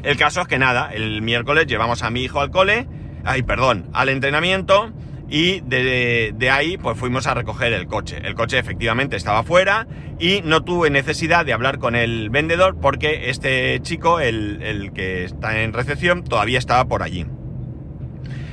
El 0.03 0.17
caso 0.17 0.41
es 0.41 0.47
que 0.47 0.57
nada, 0.57 0.91
el 0.93 1.21
miércoles 1.21 1.67
llevamos 1.67 2.03
a 2.03 2.09
mi 2.09 2.23
hijo 2.23 2.41
al 2.41 2.49
cole, 2.49 2.87
ay, 3.23 3.43
perdón, 3.43 3.89
al 3.93 4.09
entrenamiento 4.09 4.91
y 5.29 5.61
de, 5.61 6.33
de, 6.35 6.49
ahí 6.49 6.77
pues 6.77 6.97
fuimos 6.97 7.27
a 7.27 7.33
recoger 7.33 7.71
el 7.71 7.87
coche. 7.87 8.19
El 8.23 8.35
coche 8.35 8.57
efectivamente 8.57 9.15
estaba 9.15 9.43
fuera 9.43 9.87
y 10.19 10.41
no 10.43 10.63
tuve 10.63 10.89
necesidad 10.89 11.45
de 11.45 11.53
hablar 11.53 11.79
con 11.79 11.95
el 11.95 12.29
vendedor 12.29 12.77
porque 12.81 13.29
este 13.29 13.79
chico, 13.81 14.19
el, 14.19 14.61
el 14.61 14.91
que 14.91 15.23
está 15.23 15.61
en 15.61 15.71
recepción, 15.71 16.23
todavía 16.23 16.59
estaba 16.59 16.85
por 16.85 17.03
allí. 17.03 17.25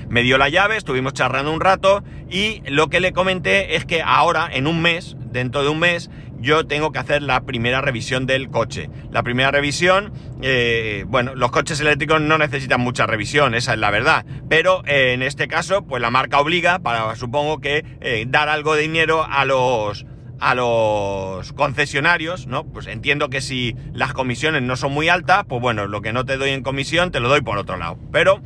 Me 0.08 0.22
dio 0.22 0.38
la 0.38 0.48
llave, 0.48 0.76
estuvimos 0.76 1.12
charlando 1.12 1.52
un 1.52 1.60
rato 1.60 2.02
y 2.30 2.62
lo 2.66 2.88
que 2.88 3.00
le 3.00 3.12
comenté 3.12 3.76
es 3.76 3.84
que 3.84 4.02
ahora, 4.02 4.48
en 4.50 4.66
un 4.66 4.80
mes, 4.80 5.16
dentro 5.30 5.62
de 5.62 5.68
un 5.68 5.78
mes, 5.80 6.10
yo 6.40 6.66
tengo 6.66 6.92
que 6.92 6.98
hacer 6.98 7.22
la 7.22 7.42
primera 7.42 7.80
revisión 7.80 8.26
del 8.26 8.48
coche. 8.48 8.88
La 9.10 9.22
primera 9.22 9.50
revisión, 9.50 10.12
eh, 10.40 11.04
bueno, 11.08 11.34
los 11.34 11.50
coches 11.50 11.80
eléctricos 11.80 12.20
no 12.20 12.38
necesitan 12.38 12.80
mucha 12.80 13.06
revisión, 13.06 13.54
esa 13.54 13.74
es 13.74 13.78
la 13.78 13.90
verdad. 13.90 14.24
Pero 14.48 14.82
eh, 14.86 15.12
en 15.12 15.22
este 15.22 15.48
caso, 15.48 15.82
pues 15.82 16.00
la 16.00 16.10
marca 16.10 16.40
obliga 16.40 16.78
para, 16.78 17.14
supongo 17.16 17.60
que, 17.60 17.84
eh, 18.00 18.24
dar 18.28 18.48
algo 18.48 18.74
de 18.74 18.82
dinero 18.82 19.26
a 19.28 19.44
los, 19.44 20.06
a 20.40 20.54
los 20.54 21.52
concesionarios, 21.52 22.46
¿no? 22.46 22.64
Pues 22.64 22.86
entiendo 22.86 23.28
que 23.28 23.40
si 23.40 23.74
las 23.92 24.12
comisiones 24.12 24.62
no 24.62 24.76
son 24.76 24.92
muy 24.92 25.08
altas, 25.08 25.44
pues 25.48 25.60
bueno, 25.60 25.86
lo 25.86 26.00
que 26.00 26.12
no 26.12 26.24
te 26.24 26.36
doy 26.36 26.50
en 26.50 26.62
comisión 26.62 27.10
te 27.10 27.20
lo 27.20 27.28
doy 27.28 27.40
por 27.40 27.58
otro 27.58 27.76
lado. 27.76 27.98
Pero, 28.12 28.40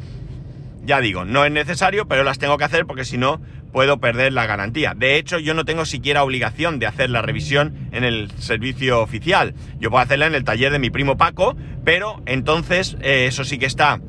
ya 0.85 1.01
digo, 1.01 1.25
no 1.25 1.45
es 1.45 1.53
necesario, 1.53 2.07
pero 2.07 2.25
las 2.25 2.39
tengo 2.39 2.59
que 2.59 2.65
hacer 2.65 2.87
porque 2.87 3.05
si 3.05 3.19
no 3.19 3.41
puedo 3.73 3.99
perder 3.99 4.33
la 4.33 4.47
garantía. 4.47 4.95
De 4.95 5.17
hecho, 5.17 5.39
yo 5.39 5.55
no 5.55 5.65
tengo 5.65 5.85
siquiera 5.87 6.25
obligación 6.25 6.79
de 6.79 6.87
hacer 6.87 7.11
la 7.11 7.23
revisión 7.23 7.89
en 7.93 8.05
el 8.05 8.31
servicio 8.39 9.01
oficial. 9.01 9.55
Yo 9.79 9.91
puedo 9.91 10.03
hacerla 10.03 10.27
en 10.27 10.35
el 10.35 10.45
taller 10.45 10.73
de 10.73 10.79
mi 10.79 10.91
primo 10.91 11.17
Paco, 11.17 11.57
pero 11.85 12.23
entonces 12.27 12.97
eh, 13.01 13.27
eso 13.27 13.45
sí 13.45 13.59
que 13.59 13.67
está 13.67 14.01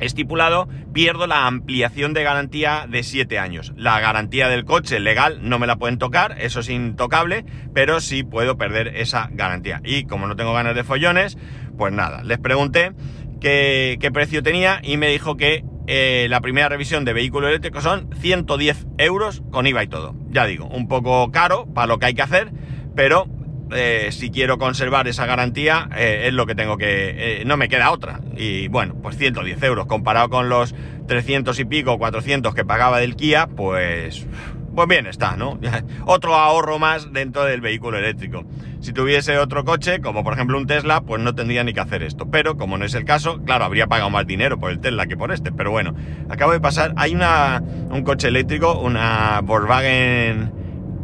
estipulado, 0.00 0.68
pierdo 0.92 1.26
la 1.26 1.46
ampliación 1.46 2.12
de 2.12 2.24
garantía 2.24 2.86
de 2.88 3.02
7 3.02 3.38
años. 3.38 3.72
La 3.76 4.00
garantía 4.00 4.48
del 4.48 4.64
coche 4.64 5.00
legal 5.00 5.38
no 5.42 5.58
me 5.58 5.66
la 5.66 5.76
pueden 5.76 5.98
tocar, 5.98 6.36
eso 6.40 6.60
es 6.60 6.68
intocable, 6.68 7.44
pero 7.72 8.00
sí 8.00 8.24
puedo 8.24 8.56
perder 8.56 8.88
esa 8.96 9.28
garantía. 9.32 9.80
Y 9.84 10.04
como 10.04 10.26
no 10.26 10.36
tengo 10.36 10.52
ganas 10.52 10.74
de 10.74 10.84
follones, 10.84 11.38
pues 11.78 11.92
nada, 11.92 12.22
les 12.24 12.38
pregunté 12.38 12.92
qué, 13.40 14.10
precio 14.12 14.42
tenía 14.42 14.80
y 14.82 14.96
me 14.96 15.08
dijo 15.08 15.36
que 15.36 15.64
eh, 15.86 16.26
la 16.30 16.40
primera 16.40 16.68
revisión 16.68 17.04
de 17.04 17.12
vehículo 17.12 17.48
eléctrico 17.48 17.80
son 17.80 18.08
110 18.20 18.86
euros 18.98 19.42
con 19.50 19.66
IVA 19.66 19.84
y 19.84 19.88
todo. 19.88 20.14
Ya 20.30 20.46
digo, 20.46 20.66
un 20.66 20.88
poco 20.88 21.30
caro 21.32 21.66
para 21.66 21.86
lo 21.86 21.98
que 21.98 22.06
hay 22.06 22.14
que 22.14 22.22
hacer, 22.22 22.52
pero 22.94 23.26
eh, 23.74 24.08
si 24.12 24.30
quiero 24.30 24.58
conservar 24.58 25.08
esa 25.08 25.26
garantía, 25.26 25.88
eh, 25.96 26.24
es 26.26 26.34
lo 26.34 26.46
que 26.46 26.54
tengo 26.54 26.76
que... 26.76 27.42
No 27.46 27.56
me 27.56 27.68
queda 27.68 27.90
otra. 27.90 28.20
Y 28.36 28.68
bueno, 28.68 28.94
pues 29.02 29.16
110 29.16 29.62
euros 29.62 29.86
comparado 29.86 30.28
con 30.28 30.48
los 30.48 30.74
300 31.08 31.58
y 31.58 31.64
pico, 31.64 31.98
400 31.98 32.54
que 32.54 32.64
pagaba 32.64 33.00
del 33.00 33.16
Kia, 33.16 33.48
pues... 33.48 34.26
Pues 34.74 34.88
bien 34.88 35.06
está, 35.06 35.36
¿no? 35.36 35.58
otro 36.06 36.34
ahorro 36.34 36.78
más 36.78 37.12
dentro 37.12 37.44
del 37.44 37.60
vehículo 37.60 37.98
eléctrico. 37.98 38.44
Si 38.80 38.92
tuviese 38.92 39.38
otro 39.38 39.64
coche, 39.64 40.00
como 40.00 40.24
por 40.24 40.34
ejemplo 40.34 40.56
un 40.56 40.66
Tesla, 40.66 41.02
pues 41.02 41.22
no 41.22 41.34
tendría 41.34 41.62
ni 41.62 41.72
que 41.72 41.80
hacer 41.80 42.02
esto. 42.02 42.30
Pero 42.30 42.56
como 42.56 42.78
no 42.78 42.84
es 42.84 42.94
el 42.94 43.04
caso, 43.04 43.42
claro, 43.44 43.64
habría 43.64 43.86
pagado 43.86 44.10
más 44.10 44.26
dinero 44.26 44.58
por 44.58 44.70
el 44.70 44.80
Tesla 44.80 45.06
que 45.06 45.16
por 45.16 45.32
este. 45.32 45.52
Pero 45.52 45.70
bueno, 45.70 45.94
acabo 46.28 46.52
de 46.52 46.60
pasar, 46.60 46.94
hay 46.96 47.14
una, 47.14 47.62
un 47.90 48.02
coche 48.02 48.28
eléctrico, 48.28 48.80
una 48.80 49.40
Volkswagen 49.42 50.52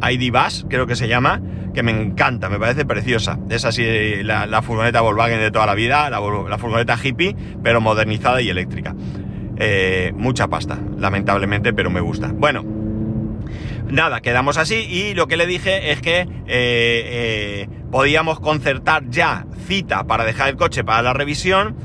ID 0.01 0.31
Bus, 0.31 0.65
creo 0.69 0.87
que 0.87 0.95
se 0.95 1.07
llama, 1.07 1.41
que 1.73 1.83
me 1.83 1.91
encanta, 1.91 2.49
me 2.49 2.59
parece 2.59 2.85
preciosa. 2.85 3.39
Es 3.49 3.65
así 3.65 4.23
la, 4.23 4.61
furgoneta 4.61 5.01
Volkswagen 5.01 5.39
de 5.39 5.51
toda 5.51 5.65
la 5.65 5.75
vida, 5.75 6.09
la, 6.09 6.57
furgoneta 6.57 6.97
hippie, 7.01 7.35
pero 7.63 7.81
modernizada 7.81 8.41
y 8.41 8.49
eléctrica. 8.49 8.95
Eh, 9.57 10.13
mucha 10.15 10.47
pasta, 10.47 10.79
lamentablemente, 10.97 11.73
pero 11.73 11.89
me 11.89 11.99
gusta. 11.99 12.31
Bueno, 12.33 12.63
nada, 13.89 14.21
quedamos 14.21 14.57
así 14.57 14.75
y 14.75 15.13
lo 15.13 15.27
que 15.27 15.37
le 15.37 15.45
dije 15.45 15.91
es 15.91 16.01
que 16.01 16.21
eh, 16.21 16.27
eh, 16.47 17.69
podíamos 17.91 18.39
concertar 18.39 19.09
ya 19.09 19.45
cita 19.67 20.05
para 20.05 20.25
dejar 20.25 20.49
el 20.49 20.55
coche 20.55 20.83
para 20.83 21.01
la 21.01 21.13
revisión, 21.13 21.75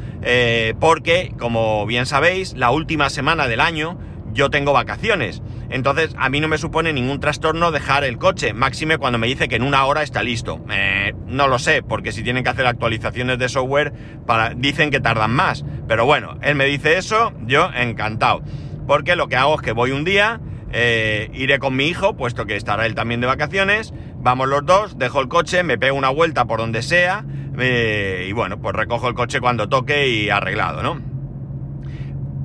porque, 0.81 1.35
como 1.39 1.85
bien 1.85 2.07
sabéis, 2.07 2.55
la 2.55 2.71
última 2.71 3.11
semana 3.11 3.47
del 3.47 3.61
año 3.61 3.99
yo 4.35 4.51
tengo 4.51 4.73
vacaciones. 4.73 5.43
Entonces 5.71 6.15
a 6.19 6.29
mí 6.29 6.41
no 6.41 6.49
me 6.49 6.59
supone 6.59 6.93
ningún 6.93 7.21
trastorno 7.21 7.71
dejar 7.71 8.05
el 8.05 8.19
coche, 8.19 8.53
máxime 8.53 8.99
cuando 8.99 9.19
me 9.19 9.27
dice 9.27 9.49
que 9.49 9.57
en 9.57 9.63
una 9.63 9.87
hora 9.87 10.03
está 10.03 10.23
listo. 10.23 10.61
Eh, 10.71 11.15
no 11.27 11.49
lo 11.49 11.59
sé, 11.59 11.83
porque 11.83 12.13
si 12.13 12.23
tienen 12.23 12.45
que 12.45 12.51
hacer 12.51 12.67
actualizaciones 12.67 13.39
de 13.39 13.49
software, 13.49 13.93
para, 14.27 14.51
dicen 14.51 14.91
que 14.91 15.01
tardan 15.01 15.31
más. 15.31 15.65
Pero 15.89 16.05
bueno, 16.05 16.37
él 16.43 16.57
me 16.57 16.67
dice 16.67 16.99
eso, 16.99 17.33
yo 17.47 17.71
encantado. 17.75 18.43
Porque 18.87 19.17
lo 19.17 19.29
que 19.29 19.37
hago 19.37 19.55
es 19.55 19.63
que 19.63 19.73
voy 19.73 19.93
un 19.93 20.05
día, 20.05 20.41
eh, 20.77 21.31
iré 21.33 21.61
con 21.61 21.77
mi 21.77 21.87
hijo, 21.87 22.17
puesto 22.17 22.47
que 22.47 22.57
estará 22.57 22.85
él 22.85 22.97
también 22.97 23.21
de 23.21 23.29
vacaciones, 23.29 23.95
vamos 24.17 24.49
los 24.49 24.67
dos, 24.67 24.99
dejo 24.99 25.21
el 25.21 25.29
coche, 25.29 25.63
me 25.63 25.79
pego 25.79 25.97
una 25.97 26.09
vuelta 26.09 26.47
por 26.47 26.59
donde 26.59 26.83
sea, 26.83 27.25
eh, 27.57 28.27
y 28.29 28.33
bueno, 28.33 28.61
pues 28.61 28.75
recojo 28.75 29.07
el 29.07 29.15
coche 29.15 29.41
cuando 29.41 29.69
toque 29.69 30.09
y 30.09 30.31
arreglado, 30.31 30.83
¿no? 30.83 31.01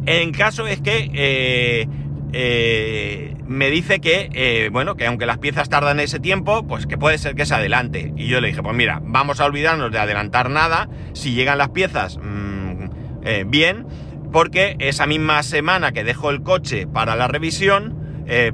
En 0.05 0.31
caso 0.31 0.67
es 0.67 0.79
que 0.79 1.09
eh, 2.31 3.35
me 3.47 3.71
dice 3.71 3.99
que, 3.99 4.69
bueno, 4.71 4.95
que 4.95 5.07
aunque 5.07 5.25
las 5.25 5.39
piezas 5.39 5.67
tardan 5.67 5.99
ese 5.99 6.19
tiempo, 6.19 6.67
pues 6.67 6.85
que 6.85 6.99
puede 6.99 7.17
ser 7.17 7.33
que 7.33 7.47
se 7.47 7.55
adelante. 7.55 8.13
Y 8.15 8.27
yo 8.27 8.41
le 8.41 8.49
dije, 8.49 8.61
pues 8.61 8.75
mira, 8.75 9.01
vamos 9.03 9.39
a 9.39 9.45
olvidarnos 9.45 9.91
de 9.91 9.97
adelantar 9.97 10.51
nada. 10.51 10.87
Si 11.13 11.33
llegan 11.33 11.57
las 11.57 11.69
piezas, 11.69 12.19
mm, 12.19 13.49
bien, 13.49 13.87
porque 14.31 14.75
esa 14.77 15.07
misma 15.07 15.41
semana 15.41 15.91
que 15.91 16.03
dejo 16.03 16.29
el 16.29 16.43
coche 16.43 16.85
para 16.85 17.15
la 17.15 17.27
revisión, 17.27 17.98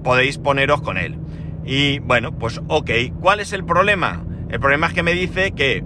podéis 0.04 0.38
poneros 0.38 0.82
con 0.82 0.98
él. 0.98 1.18
Y 1.66 2.00
bueno, 2.00 2.38
pues 2.38 2.62
ok, 2.68 2.92
¿cuál 3.20 3.40
es 3.40 3.54
el 3.54 3.66
problema? 3.66 4.24
El 4.50 4.60
problema 4.60 4.88
es 4.88 4.94
que 4.94 5.04
me 5.04 5.14
dice 5.14 5.52
que 5.52 5.84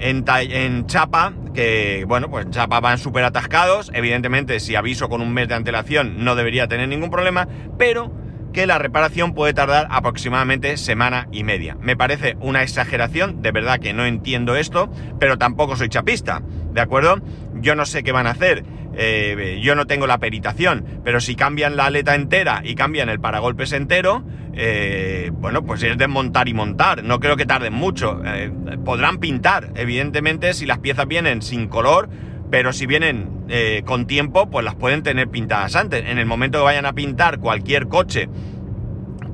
en, 0.00 0.86
Chapa, 0.86 1.32
que 1.54 2.04
bueno, 2.08 2.30
pues 2.30 2.46
en 2.46 2.50
Chapa 2.50 2.80
van 2.80 2.98
súper 2.98 3.24
atascados, 3.24 3.90
evidentemente 3.94 4.58
si 4.58 4.74
aviso 4.74 5.08
con 5.08 5.20
un 5.20 5.32
mes 5.32 5.48
de 5.48 5.54
antelación 5.54 6.24
no 6.24 6.34
debería 6.34 6.66
tener 6.66 6.88
ningún 6.88 7.10
problema, 7.10 7.46
pero 7.78 8.12
que 8.52 8.66
la 8.66 8.78
reparación 8.78 9.32
puede 9.32 9.54
tardar 9.54 9.86
aproximadamente 9.90 10.76
semana 10.76 11.28
y 11.30 11.44
media. 11.44 11.76
Me 11.80 11.96
parece 11.96 12.36
una 12.40 12.64
exageración, 12.64 13.42
de 13.42 13.52
verdad 13.52 13.78
que 13.78 13.92
no 13.92 14.04
entiendo 14.04 14.56
esto, 14.56 14.90
pero 15.20 15.38
tampoco 15.38 15.76
soy 15.76 15.88
chapista, 15.88 16.42
¿de 16.72 16.80
acuerdo? 16.80 17.20
Yo 17.54 17.76
no 17.76 17.86
sé 17.86 18.02
qué 18.02 18.10
van 18.10 18.26
a 18.26 18.30
hacer, 18.30 18.64
eh, 19.02 19.60
yo 19.62 19.74
no 19.74 19.86
tengo 19.86 20.06
la 20.06 20.18
peritación, 20.18 20.84
pero 21.02 21.22
si 21.22 21.34
cambian 21.34 21.74
la 21.74 21.86
aleta 21.86 22.14
entera 22.14 22.60
y 22.62 22.74
cambian 22.74 23.08
el 23.08 23.18
paragolpes 23.18 23.72
entero, 23.72 24.22
eh, 24.52 25.30
bueno, 25.32 25.64
pues 25.64 25.82
es 25.82 25.96
desmontar 25.96 26.48
y 26.48 26.54
montar. 26.54 27.02
No 27.02 27.18
creo 27.18 27.34
que 27.38 27.46
tarden 27.46 27.72
mucho. 27.72 28.20
Eh, 28.22 28.52
podrán 28.84 29.16
pintar, 29.16 29.70
evidentemente, 29.74 30.52
si 30.52 30.66
las 30.66 30.80
piezas 30.80 31.08
vienen 31.08 31.40
sin 31.40 31.68
color, 31.68 32.10
pero 32.50 32.74
si 32.74 32.84
vienen 32.84 33.40
con 33.86 34.06
tiempo, 34.06 34.50
pues 34.50 34.64
las 34.64 34.74
pueden 34.74 35.02
tener 35.02 35.28
pintadas 35.28 35.76
antes. 35.76 36.04
En 36.06 36.18
el 36.18 36.26
momento 36.26 36.58
que 36.58 36.64
vayan 36.64 36.84
a 36.84 36.92
pintar 36.92 37.38
cualquier 37.38 37.88
coche 37.88 38.28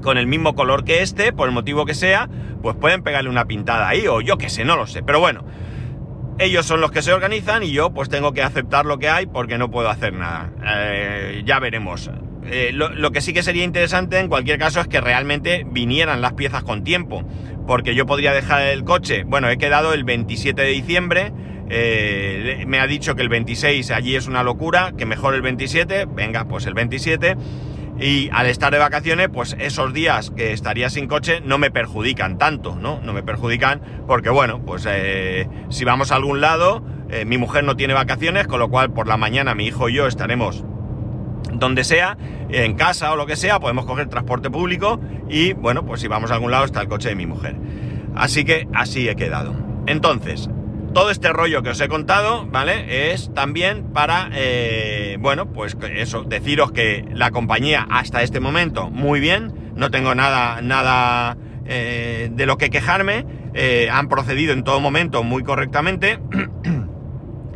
con 0.00 0.16
el 0.16 0.26
mismo 0.28 0.54
color 0.54 0.84
que 0.84 1.02
este, 1.02 1.32
por 1.32 1.48
el 1.48 1.54
motivo 1.54 1.84
que 1.84 1.94
sea, 1.94 2.28
pues 2.62 2.76
pueden 2.76 3.02
pegarle 3.02 3.30
una 3.30 3.46
pintada 3.46 3.88
ahí, 3.88 4.06
o 4.06 4.20
yo 4.20 4.38
qué 4.38 4.48
sé, 4.48 4.64
no 4.64 4.76
lo 4.76 4.86
sé. 4.86 5.02
Pero 5.02 5.18
bueno, 5.18 5.44
ellos 6.38 6.66
son 6.66 6.80
los 6.80 6.90
que 6.90 7.02
se 7.02 7.12
organizan 7.12 7.62
y 7.62 7.72
yo 7.72 7.90
pues 7.90 8.08
tengo 8.08 8.32
que 8.32 8.42
aceptar 8.42 8.86
lo 8.86 8.98
que 8.98 9.08
hay 9.08 9.26
porque 9.26 9.58
no 9.58 9.70
puedo 9.70 9.88
hacer 9.88 10.12
nada. 10.12 10.50
ya 11.44 11.58
veremos. 11.58 12.10
Eh, 12.48 12.70
lo, 12.72 13.10
que 13.10 13.20
sí 13.20 13.32
que 13.32 13.42
sería 13.42 13.64
interesante 13.64 14.18
en 14.18 14.28
cualquier 14.28 14.58
caso 14.58 14.80
es 14.80 14.86
que 14.86 15.00
realmente 15.00 15.66
vinieran 15.68 16.20
las 16.20 16.34
piezas 16.34 16.62
con 16.62 16.84
tiempo, 16.84 17.24
porque 17.66 17.94
yo 17.94 18.06
podría 18.06 18.32
dejar 18.32 18.62
el 18.62 18.84
coche, 18.84 19.24
bueno, 19.26 19.48
he 19.48 19.58
quedado 19.58 19.92
el 19.92 20.04
27 20.04 20.62
de 20.62 20.68
diciembre, 20.68 21.32
eh, 21.68 22.64
me 22.68 22.78
ha 22.78 22.86
dicho 22.86 23.16
que 23.16 23.22
el 23.22 23.28
26 23.28 23.90
allí 23.90 24.14
es 24.14 24.28
una 24.28 24.44
locura, 24.44 24.92
que 24.96 25.06
mejor 25.06 25.34
el 25.34 25.42
27, 25.42 26.06
venga, 26.06 26.44
pues 26.44 26.66
el 26.66 26.74
27, 26.74 27.36
y 27.98 28.28
al 28.32 28.46
estar 28.46 28.72
de 28.72 28.78
vacaciones, 28.78 29.28
pues 29.32 29.56
esos 29.58 29.92
días 29.92 30.30
que 30.30 30.52
estaría 30.52 30.90
sin 30.90 31.06
coche 31.06 31.40
no 31.40 31.58
me 31.58 31.70
perjudican 31.70 32.38
tanto, 32.38 32.76
¿no? 32.76 33.00
No 33.02 33.12
me 33.12 33.22
perjudican 33.22 33.80
porque, 34.06 34.30
bueno, 34.30 34.62
pues 34.64 34.86
eh, 34.88 35.48
si 35.70 35.84
vamos 35.84 36.12
a 36.12 36.16
algún 36.16 36.40
lado, 36.40 36.84
mi 37.24 37.38
mujer 37.38 37.62
no 37.62 37.76
tiene 37.76 37.94
vacaciones, 37.94 38.48
con 38.48 38.58
lo 38.58 38.68
cual 38.68 38.92
por 38.92 39.06
la 39.06 39.16
mañana 39.16 39.54
mi 39.54 39.66
hijo 39.66 39.88
y 39.88 39.94
yo 39.94 40.08
estaremos 40.08 40.64
donde 41.52 41.84
sea, 41.84 42.16
en 42.48 42.74
casa 42.74 43.12
o 43.12 43.16
lo 43.16 43.26
que 43.26 43.36
sea, 43.36 43.60
podemos 43.60 43.86
coger 43.86 44.08
transporte 44.08 44.50
público 44.50 45.00
y 45.28 45.52
bueno, 45.52 45.84
pues 45.84 46.00
si 46.00 46.08
vamos 46.08 46.30
a 46.30 46.34
algún 46.34 46.50
lado 46.50 46.64
está 46.64 46.80
el 46.80 46.88
coche 46.88 47.08
de 47.08 47.14
mi 47.14 47.26
mujer. 47.26 47.56
Así 48.14 48.44
que 48.44 48.68
así 48.74 49.08
he 49.08 49.16
quedado. 49.16 49.54
Entonces, 49.86 50.48
todo 50.96 51.10
este 51.10 51.30
rollo 51.30 51.62
que 51.62 51.68
os 51.68 51.80
he 51.82 51.88
contado, 51.88 52.46
¿vale? 52.46 53.12
Es 53.12 53.30
también 53.34 53.92
para, 53.92 54.30
eh, 54.32 55.18
bueno, 55.20 55.52
pues 55.52 55.76
eso, 55.94 56.24
deciros 56.24 56.72
que 56.72 57.04
la 57.12 57.32
compañía 57.32 57.86
hasta 57.90 58.22
este 58.22 58.40
momento, 58.40 58.88
muy 58.88 59.20
bien, 59.20 59.72
no 59.76 59.90
tengo 59.90 60.14
nada, 60.14 60.62
nada 60.62 61.36
eh, 61.66 62.30
de 62.32 62.46
lo 62.46 62.56
que 62.56 62.70
quejarme, 62.70 63.26
eh, 63.52 63.90
han 63.92 64.08
procedido 64.08 64.54
en 64.54 64.64
todo 64.64 64.80
momento 64.80 65.22
muy 65.22 65.42
correctamente. 65.42 66.18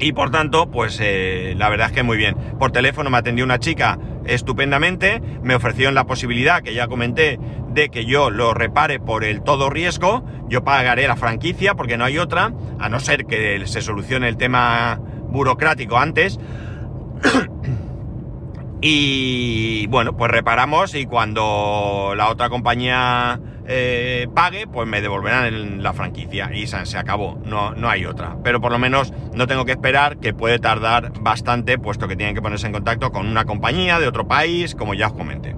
Y 0.01 0.13
por 0.13 0.31
tanto, 0.31 0.71
pues 0.71 0.99
eh, 1.03 1.55
la 1.59 1.69
verdad 1.69 1.89
es 1.89 1.93
que 1.93 2.03
muy 2.03 2.17
bien. 2.17 2.35
Por 2.59 2.73
teléfono 2.73 3.11
me 3.11 3.19
atendió 3.19 3.45
una 3.45 3.59
chica 3.59 3.99
estupendamente, 4.25 5.21
me 5.43 5.55
ofrecieron 5.55 5.95
la 5.95 6.05
posibilidad, 6.05 6.63
que 6.63 6.73
ya 6.73 6.89
comenté, 6.89 7.39
de 7.69 7.91
que 7.91 8.07
yo 8.07 8.31
lo 8.31 8.55
repare 8.55 8.99
por 8.99 9.25
el 9.25 9.43
todo 9.43 9.69
riesgo, 9.69 10.25
yo 10.49 10.65
pagaré 10.65 11.07
la 11.07 11.17
franquicia 11.17 11.75
porque 11.75 11.99
no 11.99 12.05
hay 12.05 12.19
otra, 12.19 12.53
a 12.79 12.89
no 12.89 12.99
ser 12.99 13.27
que 13.27 13.67
se 13.67 13.83
solucione 13.83 14.27
el 14.29 14.39
tema 14.39 14.99
burocrático 15.29 15.99
antes. 15.99 16.41
y 18.81 19.87
bueno, 19.89 20.17
pues 20.17 20.31
reparamos 20.31 20.95
y 20.95 21.05
cuando 21.05 22.15
la 22.17 22.31
otra 22.31 22.49
compañía 22.49 23.39
eh, 23.73 24.27
pague, 24.35 24.67
pues 24.67 24.89
me 24.89 25.01
devolverán 25.01 25.81
la 25.81 25.93
franquicia 25.93 26.51
y 26.53 26.67
se, 26.67 26.99
acabó, 26.99 27.39
no, 27.45 27.73
no 27.73 27.89
hay 27.89 28.05
otra. 28.05 28.37
Pero 28.43 28.61
por 28.61 28.73
lo 28.73 28.81
menos 28.81 29.13
no 29.33 29.47
tengo 29.47 29.65
que 29.65 29.71
esperar, 29.71 30.19
que 30.19 30.35
puede 30.35 30.59
tardar 30.59 31.13
bastante, 31.21 31.79
puesto 31.79 32.09
que 32.09 32.17
tienen 32.17 32.35
que 32.35 32.43
ponerse 32.43 32.67
en 32.67 32.73
contacto 32.73 33.13
con 33.13 33.29
una 33.29 33.45
compañía 33.45 34.01
de 34.01 34.09
otro 34.09 34.27
país, 34.27 34.75
como 34.75 34.95
ya 34.95 35.07
os 35.07 35.13
comenté. 35.13 35.55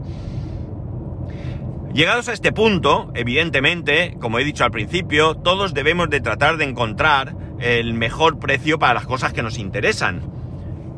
Llegados 1.95 2.29
a 2.29 2.35
este 2.35 2.53
punto, 2.53 3.11
evidentemente, 3.15 4.15
como 4.21 4.39
he 4.39 4.45
dicho 4.45 4.65
al 4.65 4.73
principio, 4.73 5.35
todos 5.37 5.73
debemos 5.73 6.11
de 6.11 6.21
tratar 6.21 6.59
de 6.59 6.65
encontrar 6.65 7.35
el 7.61 7.95
mejor 7.95 8.39
precio 8.39 8.79
para 8.79 8.93
las 8.93 9.07
cosas 9.07 9.33
que 9.33 9.43
nos 9.43 9.57
interesan. 9.57 10.21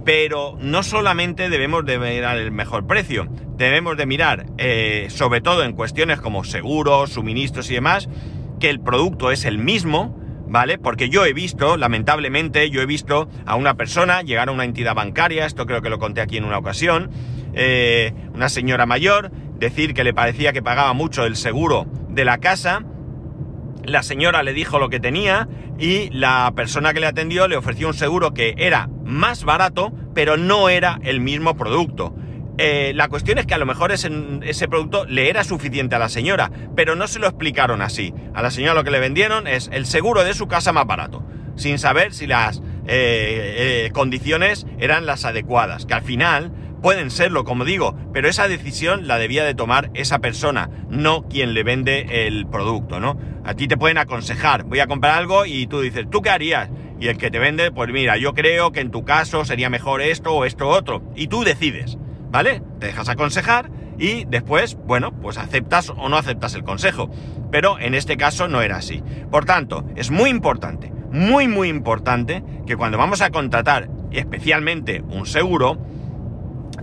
Pero 0.04 0.56
no 0.60 0.82
solamente 0.82 1.48
debemos 1.48 1.84
de 1.84 2.00
mirar 2.00 2.38
el 2.38 2.50
mejor 2.50 2.88
precio, 2.88 3.28
debemos 3.56 3.96
de 3.96 4.06
mirar, 4.06 4.46
eh, 4.58 5.06
sobre 5.10 5.40
todo 5.40 5.64
en 5.64 5.72
cuestiones 5.72 6.20
como 6.20 6.44
seguros, 6.44 7.10
suministros 7.10 7.70
y 7.70 7.74
demás, 7.74 8.08
que 8.60 8.70
el 8.70 8.80
producto 8.80 9.30
es 9.30 9.44
el 9.44 9.58
mismo, 9.58 10.18
¿vale? 10.46 10.78
Porque 10.78 11.08
yo 11.08 11.24
he 11.24 11.32
visto, 11.32 11.76
lamentablemente, 11.76 12.70
yo 12.70 12.80
he 12.80 12.86
visto 12.86 13.28
a 13.46 13.56
una 13.56 13.74
persona 13.74 14.22
llegar 14.22 14.48
a 14.48 14.52
una 14.52 14.64
entidad 14.64 14.94
bancaria, 14.94 15.46
esto 15.46 15.66
creo 15.66 15.82
que 15.82 15.90
lo 15.90 15.98
conté 15.98 16.20
aquí 16.20 16.36
en 16.36 16.44
una 16.44 16.58
ocasión, 16.58 17.10
eh, 17.54 18.12
una 18.34 18.48
señora 18.48 18.86
mayor, 18.86 19.30
decir 19.58 19.94
que 19.94 20.04
le 20.04 20.14
parecía 20.14 20.52
que 20.52 20.62
pagaba 20.62 20.92
mucho 20.92 21.24
el 21.24 21.36
seguro 21.36 21.86
de 22.08 22.24
la 22.24 22.38
casa, 22.38 22.84
la 23.84 24.02
señora 24.02 24.42
le 24.42 24.52
dijo 24.52 24.78
lo 24.78 24.88
que 24.88 25.00
tenía 25.00 25.48
y 25.78 26.08
la 26.10 26.52
persona 26.56 26.94
que 26.94 27.00
le 27.00 27.06
atendió 27.06 27.48
le 27.48 27.56
ofreció 27.56 27.88
un 27.88 27.94
seguro 27.94 28.32
que 28.32 28.54
era 28.56 28.88
más 29.04 29.44
barato, 29.44 29.92
pero 30.14 30.36
no 30.36 30.68
era 30.68 30.98
el 31.02 31.20
mismo 31.20 31.56
producto. 31.56 32.14
Eh, 32.56 32.92
la 32.94 33.08
cuestión 33.08 33.38
es 33.38 33.46
que 33.46 33.54
a 33.54 33.58
lo 33.58 33.66
mejor 33.66 33.90
ese, 33.90 34.68
producto 34.68 35.06
le 35.06 35.28
era 35.28 35.42
suficiente 35.42 35.96
a 35.96 35.98
la 35.98 36.08
señora, 36.08 36.50
pero 36.76 36.94
no 36.94 37.08
se 37.08 37.18
lo 37.18 37.26
explicaron 37.26 37.82
así. 37.82 38.14
A 38.32 38.42
la 38.42 38.50
señora 38.50 38.74
lo 38.74 38.84
que 38.84 38.92
le 38.92 39.00
vendieron 39.00 39.46
es 39.46 39.68
el 39.72 39.86
seguro 39.86 40.24
de 40.24 40.34
su 40.34 40.46
casa 40.46 40.72
más 40.72 40.86
barato, 40.86 41.24
sin 41.56 41.78
saber 41.78 42.12
si 42.12 42.26
las 42.26 42.58
eh, 42.86 43.86
eh, 43.86 43.90
condiciones 43.92 44.66
eran 44.78 45.04
las 45.04 45.24
adecuadas, 45.24 45.84
que 45.84 45.94
al 45.94 46.02
final 46.02 46.52
pueden 46.80 47.10
serlo, 47.10 47.44
como 47.44 47.64
digo, 47.64 47.96
pero 48.12 48.28
esa 48.28 48.46
decisión 48.46 49.08
la 49.08 49.18
debía 49.18 49.42
de 49.42 49.54
tomar 49.54 49.90
esa 49.94 50.20
persona, 50.20 50.70
no 50.90 51.26
quien 51.28 51.54
le 51.54 51.64
vende 51.64 52.26
el 52.26 52.46
producto, 52.46 53.00
¿no? 53.00 53.18
A 53.42 53.54
ti 53.54 53.66
te 53.66 53.76
pueden 53.76 53.98
aconsejar, 53.98 54.64
voy 54.64 54.80
a 54.80 54.86
comprar 54.86 55.18
algo 55.18 55.46
y 55.46 55.66
tú 55.66 55.80
dices, 55.80 56.06
¿tú 56.10 56.22
qué 56.22 56.30
harías? 56.30 56.70
Y 57.00 57.08
el 57.08 57.18
que 57.18 57.30
te 57.30 57.38
vende, 57.38 57.72
pues 57.72 57.90
mira, 57.90 58.16
yo 58.16 58.34
creo 58.34 58.70
que 58.70 58.80
en 58.80 58.90
tu 58.90 59.04
caso 59.04 59.44
sería 59.44 59.70
mejor 59.70 60.00
esto 60.02 60.32
o 60.32 60.44
esto 60.44 60.68
otro. 60.68 61.02
Y 61.16 61.26
tú 61.26 61.42
decides, 61.42 61.98
¿vale? 62.34 62.62
Te 62.80 62.86
dejas 62.86 63.08
aconsejar 63.08 63.70
y 63.96 64.24
después, 64.24 64.74
bueno, 64.74 65.12
pues 65.12 65.38
aceptas 65.38 65.90
o 65.90 66.08
no 66.08 66.16
aceptas 66.16 66.56
el 66.56 66.64
consejo. 66.64 67.08
Pero 67.52 67.78
en 67.78 67.94
este 67.94 68.16
caso 68.16 68.48
no 68.48 68.60
era 68.60 68.78
así. 68.78 69.04
Por 69.30 69.44
tanto, 69.44 69.84
es 69.94 70.10
muy 70.10 70.30
importante, 70.30 70.90
muy, 71.12 71.46
muy 71.46 71.68
importante 71.68 72.42
que 72.66 72.76
cuando 72.76 72.98
vamos 72.98 73.22
a 73.22 73.30
contratar 73.30 73.88
especialmente 74.10 75.00
un 75.02 75.26
seguro, 75.26 75.78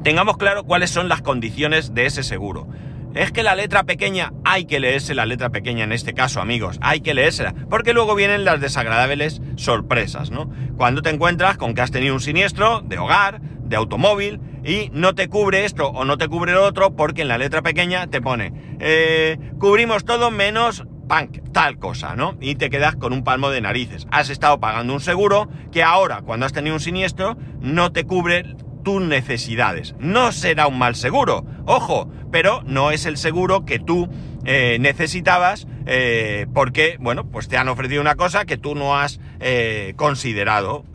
tengamos 0.05 0.37
claro 0.37 0.63
cuáles 0.63 0.89
son 0.89 1.09
las 1.09 1.21
condiciones 1.21 1.93
de 1.93 2.05
ese 2.05 2.23
seguro. 2.23 2.69
Es 3.13 3.33
que 3.33 3.43
la 3.43 3.55
letra 3.55 3.83
pequeña 3.83 4.31
hay 4.45 4.63
que 4.63 4.79
leerse 4.79 5.15
la 5.15 5.25
letra 5.25 5.49
pequeña 5.49 5.83
en 5.83 5.91
este 5.91 6.13
caso, 6.13 6.39
amigos, 6.39 6.79
hay 6.81 7.01
que 7.01 7.13
leérsela, 7.13 7.53
porque 7.69 7.91
luego 7.91 8.15
vienen 8.15 8.45
las 8.45 8.61
desagradables 8.61 9.41
sorpresas, 9.57 10.31
¿no? 10.31 10.49
Cuando 10.77 11.01
te 11.01 11.09
encuentras 11.09 11.57
con 11.57 11.73
que 11.73 11.81
has 11.81 11.91
tenido 11.91 12.13
un 12.13 12.21
siniestro 12.21 12.79
de 12.79 12.97
hogar, 12.97 13.41
de 13.71 13.77
automóvil, 13.77 14.39
y 14.63 14.91
no 14.93 15.15
te 15.15 15.27
cubre 15.27 15.65
esto 15.65 15.87
o 15.87 16.05
no 16.05 16.19
te 16.19 16.27
cubre 16.27 16.51
lo 16.51 16.63
otro, 16.63 16.95
porque 16.95 17.23
en 17.23 17.29
la 17.29 17.39
letra 17.39 17.63
pequeña 17.63 18.05
te 18.07 18.21
pone, 18.21 18.53
eh, 18.79 19.39
cubrimos 19.57 20.05
todo 20.05 20.29
menos 20.29 20.83
punk, 21.07 21.39
tal 21.51 21.79
cosa, 21.79 22.15
¿no? 22.15 22.37
Y 22.39 22.55
te 22.55 22.69
quedas 22.69 22.95
con 22.95 23.13
un 23.13 23.23
palmo 23.23 23.49
de 23.49 23.61
narices. 23.61 24.07
Has 24.11 24.29
estado 24.29 24.59
pagando 24.59 24.93
un 24.93 24.99
seguro 24.99 25.49
que 25.71 25.83
ahora, 25.83 26.21
cuando 26.21 26.45
has 26.45 26.53
tenido 26.53 26.75
un 26.75 26.79
siniestro, 26.79 27.37
no 27.59 27.91
te 27.91 28.03
cubre 28.03 28.55
tus 28.83 29.01
necesidades. 29.01 29.95
No 29.99 30.31
será 30.31 30.67
un 30.67 30.77
mal 30.77 30.95
seguro, 30.95 31.45
ojo, 31.65 32.11
pero 32.31 32.61
no 32.65 32.91
es 32.91 33.05
el 33.05 33.17
seguro 33.17 33.65
que 33.65 33.79
tú 33.79 34.09
eh, 34.43 34.77
necesitabas 34.79 35.67
eh, 35.85 36.47
porque, 36.53 36.97
bueno, 36.99 37.27
pues 37.29 37.47
te 37.47 37.57
han 37.57 37.69
ofrecido 37.69 38.01
una 38.01 38.15
cosa 38.15 38.45
que 38.45 38.57
tú 38.57 38.75
no 38.75 38.97
has 38.97 39.19
eh, 39.39 39.93
considerado 39.95 40.85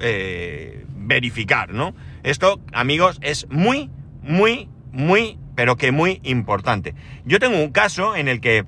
verificar, 1.07 1.73
¿no? 1.73 1.95
Esto, 2.27 2.61
amigos, 2.73 3.19
es 3.23 3.47
muy, 3.51 3.89
muy, 4.21 4.69
muy, 4.91 5.39
pero 5.55 5.77
que 5.77 5.93
muy 5.93 6.21
importante. 6.25 6.97
Yo 7.25 7.39
tengo 7.39 7.57
un 7.57 7.71
caso 7.71 8.17
en 8.17 8.27
el 8.27 8.41
que 8.41 8.65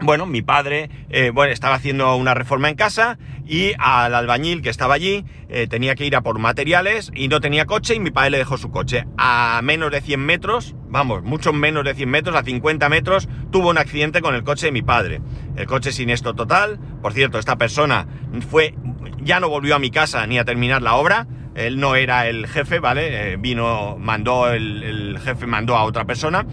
bueno, 0.00 0.26
mi 0.26 0.40
padre, 0.40 0.88
eh, 1.10 1.30
bueno, 1.34 1.52
estaba 1.52 1.74
haciendo 1.74 2.14
una 2.16 2.32
reforma 2.32 2.70
en 2.70 2.76
casa 2.76 3.18
y 3.44 3.72
al 3.78 4.14
albañil 4.14 4.62
que 4.62 4.70
estaba 4.70 4.94
allí 4.94 5.24
eh, 5.48 5.66
tenía 5.66 5.96
que 5.96 6.06
ir 6.06 6.14
a 6.16 6.22
por 6.22 6.38
materiales 6.38 7.10
y 7.14 7.28
no 7.28 7.40
tenía 7.40 7.66
coche 7.66 7.94
y 7.96 8.00
mi 8.00 8.10
padre 8.10 8.30
le 8.30 8.38
dejó 8.38 8.56
su 8.56 8.70
coche. 8.70 9.04
A 9.18 9.60
menos 9.62 9.90
de 9.90 10.00
100 10.00 10.20
metros, 10.20 10.74
vamos, 10.88 11.24
mucho 11.24 11.52
menos 11.52 11.84
de 11.84 11.94
100 11.94 12.08
metros, 12.08 12.36
a 12.36 12.42
50 12.42 12.88
metros, 12.88 13.28
tuvo 13.50 13.68
un 13.68 13.76
accidente 13.76 14.22
con 14.22 14.34
el 14.34 14.44
coche 14.44 14.66
de 14.66 14.72
mi 14.72 14.82
padre. 14.82 15.20
El 15.56 15.66
coche 15.66 15.92
siniestro 15.92 16.34
total. 16.34 16.78
Por 17.02 17.12
cierto, 17.12 17.38
esta 17.38 17.56
persona 17.56 18.06
fue, 18.48 18.74
ya 19.20 19.40
no 19.40 19.50
volvió 19.50 19.74
a 19.74 19.78
mi 19.78 19.90
casa 19.90 20.26
ni 20.26 20.38
a 20.38 20.44
terminar 20.46 20.80
la 20.80 20.94
obra. 20.94 21.26
Él 21.54 21.80
no 21.80 21.96
era 21.96 22.26
el 22.26 22.46
jefe, 22.46 22.78
¿vale? 22.78 23.32
Eh, 23.32 23.36
vino, 23.36 23.96
mandó, 23.98 24.50
el, 24.50 25.18
jefe 25.22 25.46
mandó 25.46 25.76
a 25.76 25.84
otra 25.84 26.04
persona. 26.04 26.46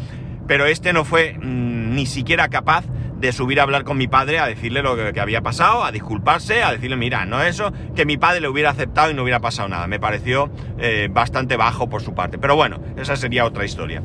Pero 0.47 0.65
este 0.65 0.93
no 0.93 1.05
fue 1.05 1.33
mmm, 1.33 1.95
ni 1.95 2.05
siquiera 2.05 2.49
capaz 2.49 2.85
de 3.17 3.31
subir 3.31 3.59
a 3.59 3.63
hablar 3.63 3.83
con 3.83 3.97
mi 3.97 4.07
padre 4.07 4.39
a 4.39 4.47
decirle 4.47 4.81
lo 4.83 4.95
que, 4.95 5.19
había 5.19 5.41
pasado, 5.41 5.83
a 5.83 5.91
disculparse, 5.91 6.63
a 6.63 6.71
decirle, 6.71 6.97
mira, 6.97 7.25
no 7.25 7.41
eso, 7.41 7.71
que 7.95 8.05
mi 8.05 8.17
padre 8.17 8.41
le 8.41 8.49
hubiera 8.49 8.71
aceptado 8.71 9.09
y 9.09 9.13
no 9.13 9.23
hubiera 9.23 9.39
pasado 9.39 9.69
nada. 9.69 9.87
Me 9.87 9.99
pareció 9.99 10.51
eh, 10.77 11.07
bastante 11.09 11.57
bajo 11.57 11.89
por 11.89 12.01
su 12.01 12.13
parte. 12.13 12.37
Pero 12.37 12.55
bueno, 12.55 12.79
esa 12.97 13.15
sería 13.15 13.45
otra 13.45 13.65
historia. 13.65 14.03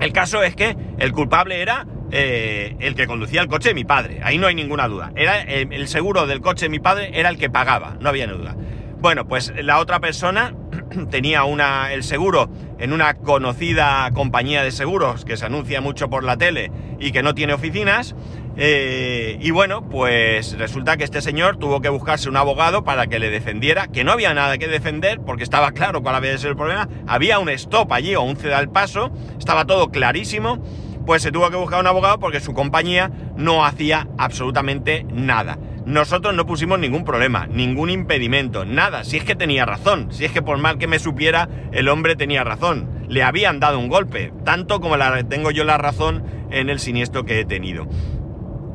El 0.00 0.12
caso 0.12 0.42
es 0.42 0.54
que 0.54 0.76
el 0.98 1.12
culpable 1.12 1.62
era 1.62 1.86
eh, 2.10 2.76
el 2.80 2.94
que 2.94 3.06
conducía 3.06 3.40
el 3.40 3.48
coche 3.48 3.74
mi 3.74 3.84
padre. 3.84 4.20
Ahí 4.22 4.38
no 4.38 4.46
hay 4.46 4.54
ninguna 4.54 4.88
duda. 4.88 5.12
Era 5.16 5.40
el, 5.40 5.72
el 5.72 5.88
seguro 5.88 6.26
del 6.26 6.40
coche 6.40 6.66
de 6.66 6.70
mi 6.70 6.78
padre 6.78 7.10
era 7.14 7.28
el 7.30 7.38
que 7.38 7.48
pagaba, 7.48 7.96
no 8.00 8.08
había 8.08 8.26
duda. 8.26 8.56
Bueno, 8.98 9.28
pues 9.28 9.52
la 9.62 9.78
otra 9.78 10.00
persona 10.00 10.54
tenía 11.10 11.44
una, 11.44 11.92
el 11.92 12.02
seguro 12.02 12.48
en 12.78 12.92
una 12.92 13.14
conocida 13.14 14.10
compañía 14.14 14.62
de 14.62 14.70
seguros 14.70 15.24
que 15.24 15.36
se 15.36 15.44
anuncia 15.44 15.80
mucho 15.80 16.08
por 16.08 16.24
la 16.24 16.38
tele 16.38 16.72
y 16.98 17.12
que 17.12 17.22
no 17.22 17.34
tiene 17.34 17.52
oficinas. 17.52 18.14
Eh, 18.56 19.36
y 19.38 19.50
bueno, 19.50 19.86
pues 19.86 20.58
resulta 20.58 20.96
que 20.96 21.04
este 21.04 21.20
señor 21.20 21.58
tuvo 21.58 21.82
que 21.82 21.90
buscarse 21.90 22.30
un 22.30 22.38
abogado 22.38 22.84
para 22.84 23.06
que 23.06 23.18
le 23.18 23.28
defendiera, 23.28 23.86
que 23.88 24.02
no 24.02 24.12
había 24.12 24.32
nada 24.32 24.56
que 24.56 24.66
defender 24.66 25.20
porque 25.20 25.44
estaba 25.44 25.72
claro 25.72 26.02
cuál 26.02 26.14
había 26.14 26.36
ser 26.38 26.50
el 26.50 26.56
problema. 26.56 26.88
Había 27.06 27.38
un 27.38 27.50
stop 27.50 27.92
allí 27.92 28.14
o 28.14 28.22
un 28.22 28.36
ceda 28.36 28.56
al 28.56 28.70
paso, 28.70 29.12
estaba 29.38 29.66
todo 29.66 29.90
clarísimo. 29.90 30.58
Pues 31.04 31.22
se 31.22 31.30
tuvo 31.30 31.50
que 31.50 31.56
buscar 31.56 31.78
un 31.78 31.86
abogado 31.86 32.18
porque 32.18 32.40
su 32.40 32.54
compañía 32.54 33.12
no 33.36 33.64
hacía 33.64 34.08
absolutamente 34.18 35.06
nada 35.12 35.56
nosotros 35.86 36.34
no 36.34 36.46
pusimos 36.46 36.80
ningún 36.80 37.04
problema, 37.04 37.46
ningún 37.46 37.90
impedimento, 37.90 38.64
nada. 38.64 39.04
Si 39.04 39.18
es 39.18 39.24
que 39.24 39.36
tenía 39.36 39.64
razón, 39.64 40.08
si 40.10 40.24
es 40.24 40.32
que 40.32 40.42
por 40.42 40.58
mal 40.58 40.78
que 40.78 40.88
me 40.88 40.98
supiera, 40.98 41.48
el 41.72 41.88
hombre 41.88 42.16
tenía 42.16 42.42
razón. 42.42 43.06
Le 43.08 43.22
habían 43.22 43.60
dado 43.60 43.78
un 43.78 43.86
golpe, 43.86 44.32
tanto 44.44 44.80
como 44.80 44.96
la, 44.96 45.22
tengo 45.22 45.52
yo 45.52 45.62
la 45.62 45.78
razón 45.78 46.24
en 46.50 46.70
el 46.70 46.80
siniestro 46.80 47.24
que 47.24 47.38
he 47.38 47.44
tenido. 47.44 47.86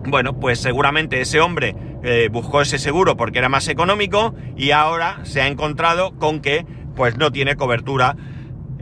Bueno, 0.06 0.40
pues 0.40 0.62
seguramente 0.62 1.20
ese 1.20 1.42
hombre 1.42 1.76
eh, 2.02 2.30
buscó 2.32 2.62
ese 2.62 2.80
seguro 2.80 3.18
porque 3.18 3.40
era 3.40 3.50
más 3.50 3.68
económico 3.68 4.34
y 4.56 4.72
ahora 4.72 5.20
se 5.24 5.42
ha 5.42 5.48
encontrado 5.48 6.18
con 6.18 6.40
que 6.40 6.66
pues 6.96 7.18
no 7.18 7.32
tiene 7.32 7.58
cobertura 7.58 8.16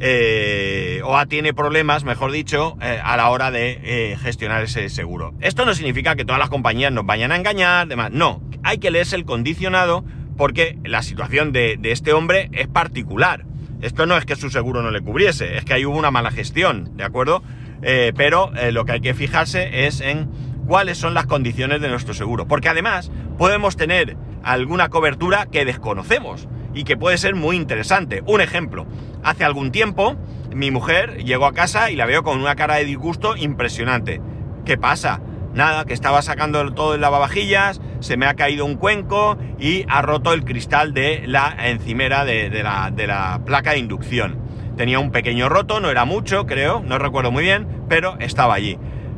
eh, 0.01 1.01
o 1.03 1.25
tiene 1.27 1.53
problemas, 1.53 2.03
mejor 2.03 2.31
dicho, 2.31 2.77
eh, 2.81 2.99
a 3.03 3.17
la 3.17 3.29
hora 3.29 3.51
de 3.51 3.79
eh, 3.83 4.17
gestionar 4.21 4.63
ese 4.63 4.89
seguro. 4.89 5.33
Esto 5.41 5.65
no 5.65 5.73
significa 5.73 6.15
que 6.15 6.25
todas 6.25 6.39
las 6.39 6.49
compañías 6.49 6.91
nos 6.91 7.05
vayan 7.05 7.31
a 7.31 7.35
engañar, 7.35 7.88
demás. 7.88 8.12
No, 8.12 8.41
hay 8.63 8.77
que 8.77 8.91
leerse 8.91 9.15
el 9.15 9.25
condicionado 9.25 10.05
porque 10.38 10.77
la 10.83 11.01
situación 11.01 11.51
de, 11.51 11.77
de 11.77 11.91
este 11.91 12.13
hombre 12.13 12.49
es 12.53 12.67
particular. 12.67 13.45
Esto 13.81 14.05
no 14.05 14.17
es 14.17 14.25
que 14.25 14.35
su 14.35 14.49
seguro 14.49 14.81
no 14.81 14.91
le 14.91 15.01
cubriese, 15.01 15.57
es 15.57 15.65
que 15.65 15.73
ahí 15.73 15.85
hubo 15.85 15.97
una 15.97 16.12
mala 16.12 16.31
gestión, 16.31 16.97
¿de 16.97 17.03
acuerdo? 17.03 17.43
Eh, 17.81 18.12
pero 18.15 18.51
lo 18.71 18.83
que 18.83 18.91
hay 18.93 18.99
que 18.99 19.13
fijarse 19.13 19.85
es 19.85 20.01
en 20.01 20.29
cuáles 20.67 20.97
son 20.97 21.13
las 21.13 21.25
condiciones 21.25 21.81
de 21.81 21.89
nuestro 21.89 22.13
seguro. 22.13 22.47
Porque 22.47 22.69
además 22.69 23.12
podemos 23.38 23.77
tener 23.77 24.17
alguna 24.43 24.89
cobertura 24.89 25.47
que 25.47 25.65
desconocemos 25.65 26.47
y 26.73 26.84
que 26.84 26.97
puede 26.97 27.17
ser 27.17 27.36
muy 27.36 27.55
interesante. 27.55 28.23
Un 28.25 28.41
ejemplo, 28.41 28.86
hace 29.23 29.43
algún 29.43 29.71
tiempo 29.71 30.15
mi 30.53 30.71
mujer 30.71 31.23
llegó 31.23 31.45
a 31.45 31.53
casa 31.53 31.91
y 31.91 31.95
la 31.95 32.05
veo 32.05 32.23
con 32.23 32.39
una 32.39 32.55
cara 32.55 32.75
de 32.75 32.86
disgusto 32.86 33.36
impresionante. 33.36 34.21
¿Qué 34.65 34.77
pasa? 34.77 35.21
Nada, 35.53 35.86
que 35.86 35.93
estaba 35.93 36.21
sacando 36.21 36.73
todo 36.73 36.95
el 36.95 37.01
lavavajillas, 37.01 37.82
se 38.01 38.17
me 38.17 38.27
ha 38.27 38.36
caído 38.36 38.65
un 38.65 38.75
cuenco 38.75 39.38
y 39.60 39.86
ha 39.89 40.01
roto 40.01 40.34
el 40.34 40.45
cristal 40.45 40.93
de 40.93 41.23
la 41.25 41.55
encimera 41.65 42.23
de, 42.23 42.49
la, 42.63 42.91
de 42.91 43.08
la 43.08 43.41
placa 43.45 43.71
de 43.71 43.79
inducción. 43.79 44.38
Tenía 44.77 44.99
un 44.99 45.12
pequeño 45.12 45.49
roto, 45.49 45.79
no 45.79 45.89
era 45.89 46.05
mucho, 46.05 46.45
creo, 46.45 46.82
no 46.86 46.99
recuerdo 46.99 47.32
muy 47.32 47.43
bien, 47.43 47.67
pero 47.89 48.17
estaba 48.19 48.53
allí. 48.53 48.77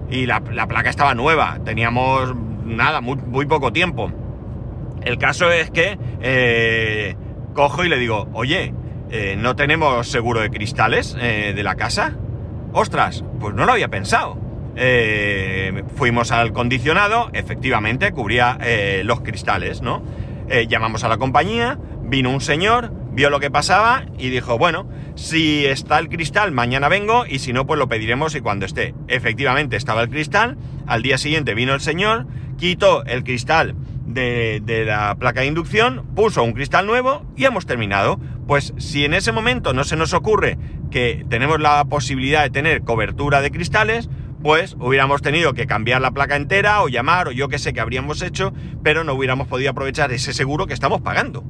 Y 0.10 0.26
la, 0.26 0.42
la 0.52 0.68
placa 0.68 0.90
estaba 0.90 1.14
nueva, 1.16 1.60
teníamos 1.64 2.34
nada, 2.66 3.02
muy, 3.02 3.18
muy, 3.18 3.46
poco 3.46 3.72
tiempo. 3.72 4.12
El 5.04 5.18
caso 5.18 5.52
es 5.52 5.70
que 5.70 5.98
eh, 6.22 7.16
cojo 7.54 7.84
y 7.84 7.90
le 7.90 7.98
digo, 7.98 8.30
oye, 8.34 8.74
eh, 9.10 9.36
¿no 9.38 9.56
tenemos 9.56 10.08
seguro 10.08 10.40
de 10.40 10.50
cristales 10.50 11.18
eh, 11.20 11.54
de 11.56 11.64
la 11.64 11.76
casa? 11.76 12.16
Ostras, 12.74 13.24
pues 13.40 13.54
no 13.54 13.66
lo 13.66 13.74
había 13.74 13.90
pensado. 13.90 14.38
eh, 14.78 15.84
fuimos 15.96 16.32
al 16.32 16.54
condicionado, 16.54 17.30
efectivamente 17.34 18.14
cubría 18.14 18.58
los 19.04 19.20
cristales, 19.22 19.82
¿no? 19.82 20.02
Llamamos 20.68 21.04
a 21.04 21.10
la 21.10 21.18
compañía, 21.18 21.78
vino 22.04 22.30
un 22.30 22.42
señor, 22.42 22.94
vio 23.12 23.30
lo 23.30 23.42
que 23.42 23.52
pasaba 23.52 24.06
y 24.18 24.30
dijo, 24.30 24.58
bueno, 24.58 24.88
si 25.16 25.66
está 25.66 26.00
el 26.00 26.08
cristal, 26.08 26.52
mañana 26.52 26.88
vengo 26.88 27.26
y 27.26 27.40
si 27.40 27.52
no, 27.52 27.66
pues 27.66 27.78
lo 27.80 27.90
pediremos 27.90 28.36
y 28.36 28.42
cuando 28.42 28.66
esté. 28.66 28.96
Efectivamente 29.10 29.76
estaba 29.76 30.02
el 30.02 30.10
cristal, 30.10 30.58
al 30.88 31.02
día 31.02 31.18
siguiente 31.18 31.54
vino 31.54 31.74
el 31.74 31.82
señor, 31.82 32.28
quitó 32.58 33.04
el 33.06 33.24
cristal 33.24 33.76
de, 34.13 34.84
la 34.86 35.15
placa 35.15 35.41
de 35.41 35.47
inducción, 35.47 36.06
puso 36.15 36.43
un 36.43 36.54
cristal 36.54 36.86
nuevo 36.86 37.26
y 37.36 37.45
hemos 37.45 37.65
terminado. 37.65 38.19
Pues 38.47 38.74
si 38.78 39.06
en 39.06 39.13
ese 39.13 39.32
momento 39.32 39.74
no 39.74 39.84
se 39.84 39.95
nos 39.95 40.13
ocurre 40.13 40.58
que 40.89 41.26
tenemos 41.30 41.60
la 41.60 41.84
posibilidad 41.86 42.43
de 42.43 42.50
tener 42.50 42.82
cobertura 42.82 43.41
de 43.41 43.52
cristales, 43.52 44.10
pues 44.41 44.76
hubiéramos 44.80 45.21
tenido 45.21 45.54
que 45.54 45.67
cambiar 45.67 46.02
la 46.02 46.12
placa 46.12 46.36
entera 46.36 46.82
o 46.82 46.89
llamar 46.89 47.28
o 47.28 47.32
yo 47.32 47.47
que 47.47 47.60
sé 47.60 47.74
que 47.74 47.80
habríamos 47.80 48.21
hecho, 48.21 48.54
pero 48.84 49.04
no 49.04 49.13
hubiéramos 49.13 49.47
podido 49.47 49.71
aprovechar 49.71 50.12
ese 50.12 50.34
seguro 50.34 50.67
que 50.67 50.74
estamos 50.74 51.02
pagando. 51.02 51.43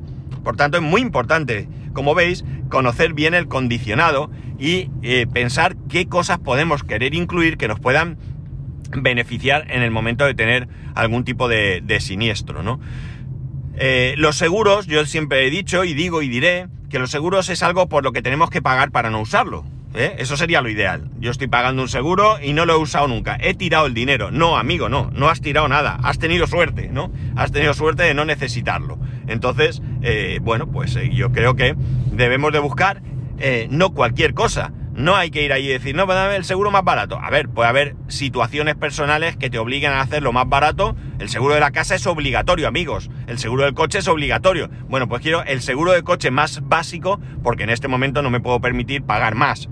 Por 0.44 0.56
tanto, 0.56 0.78
es 0.78 0.84
muy 0.84 1.02
importante, 1.02 1.68
como 1.94 2.16
veis, 2.16 2.44
conocer 2.70 3.14
bien 3.14 3.34
el 3.34 3.48
condicionado 3.48 4.32
y 4.58 4.90
eh, 5.02 5.28
pensar 5.32 5.76
qué 5.90 6.08
cosas 6.08 6.40
podemos 6.40 6.84
querer 6.84 7.14
incluir 7.14 7.58
que 7.58 7.68
nos 7.68 7.80
puedan 7.80 8.18
beneficiar 8.96 9.66
en 9.70 9.82
el 9.82 9.92
momento 9.92 10.26
de 10.26 10.34
tener 10.34 10.68
algún 10.96 11.24
tipo 11.24 11.48
de, 11.48 11.98
siniestro, 12.00 12.64
¿no? 12.64 12.80
Eh, 13.76 14.16
los 14.18 14.36
seguros, 14.36 14.86
yo 14.88 15.06
siempre 15.06 15.48
he 15.48 15.50
dicho 15.50 15.84
y 15.84 15.94
digo 15.94 16.22
y 16.22 16.28
diré 16.28 16.68
que 16.90 17.00
los 17.00 17.10
seguros 17.10 17.50
es 17.50 17.64
algo 17.64 17.88
por 17.88 18.04
lo 18.04 18.12
que 18.12 18.22
tenemos 18.22 18.50
que 18.50 18.62
pagar 18.62 18.92
para 18.92 19.10
no 19.10 19.22
usarlo. 19.22 19.66
¿eh? 19.96 20.16
Eso 20.20 20.38
sería 20.38 20.62
lo 20.62 20.70
ideal. 20.70 21.10
Yo 21.20 21.32
estoy 21.32 21.48
pagando 21.48 21.82
un 21.82 21.88
seguro 21.88 22.38
y 22.42 22.54
no 22.54 22.66
lo 22.66 22.74
he 22.74 22.78
usado 22.78 23.08
nunca. 23.08 23.38
He 23.40 23.54
tirado 23.54 23.86
el 23.86 23.94
dinero. 23.94 24.30
No, 24.30 24.58
amigo, 24.58 24.90
no. 24.90 25.10
No 25.12 25.30
has 25.30 25.42
tirado 25.42 25.68
nada. 25.68 25.98
Has 26.04 26.20
tenido 26.20 26.48
suerte, 26.48 26.90
¿no? 26.92 27.12
Has 27.36 27.52
tenido 27.52 27.74
suerte 27.74 28.04
de 28.04 28.14
no 28.14 28.26
necesitarlo. 28.26 29.00
Entonces, 29.28 29.82
eh, 30.02 30.40
bueno, 30.42 30.70
pues 30.70 30.98
yo 31.12 31.32
creo 31.32 31.56
que 31.56 31.76
debemos 32.12 32.52
de 32.52 32.60
buscar 32.60 33.02
no 33.70 33.92
cualquier 33.92 34.36
cosa. 34.36 34.72
No 34.94 35.16
hay 35.16 35.32
que 35.32 35.44
ir 35.44 35.54
ahí 35.54 35.66
y 35.66 35.70
decir, 35.70 35.96
no, 35.96 36.06
dame 36.06 36.36
el 36.36 36.44
seguro 36.44 36.70
más 36.70 36.84
barato. 36.84 37.18
A 37.18 37.30
ver, 37.30 37.48
puede 37.48 37.70
haber 37.70 37.96
situaciones 38.08 38.76
personales 38.76 39.38
que 39.38 39.50
te 39.50 39.58
obliguen 39.58 39.92
a 39.92 40.02
hacerlo 40.02 40.34
más 40.34 40.50
barato. 40.50 40.96
El 41.20 41.30
seguro 41.30 41.54
de 41.54 41.62
la 41.62 41.72
casa 41.72 41.96
es 41.96 42.06
obligatorio, 42.08 42.68
amigos. 42.68 43.10
El 43.28 43.40
seguro 43.40 43.64
del 43.64 43.74
coche 43.74 44.00
es 44.00 44.08
obligatorio. 44.08 44.70
Bueno, 44.90 45.08
pues 45.08 45.22
quiero 45.22 45.44
el 45.44 45.62
seguro 45.62 45.94
de 45.94 46.04
coche 46.04 46.30
más 46.30 46.62
básico 46.68 47.22
porque 47.42 47.64
en 47.64 47.70
este 47.70 47.88
momento 47.88 48.22
no 48.22 48.30
me 48.30 48.42
puedo 48.42 48.60
permitir 48.60 49.04
pagar 49.04 49.36
más. 49.36 49.70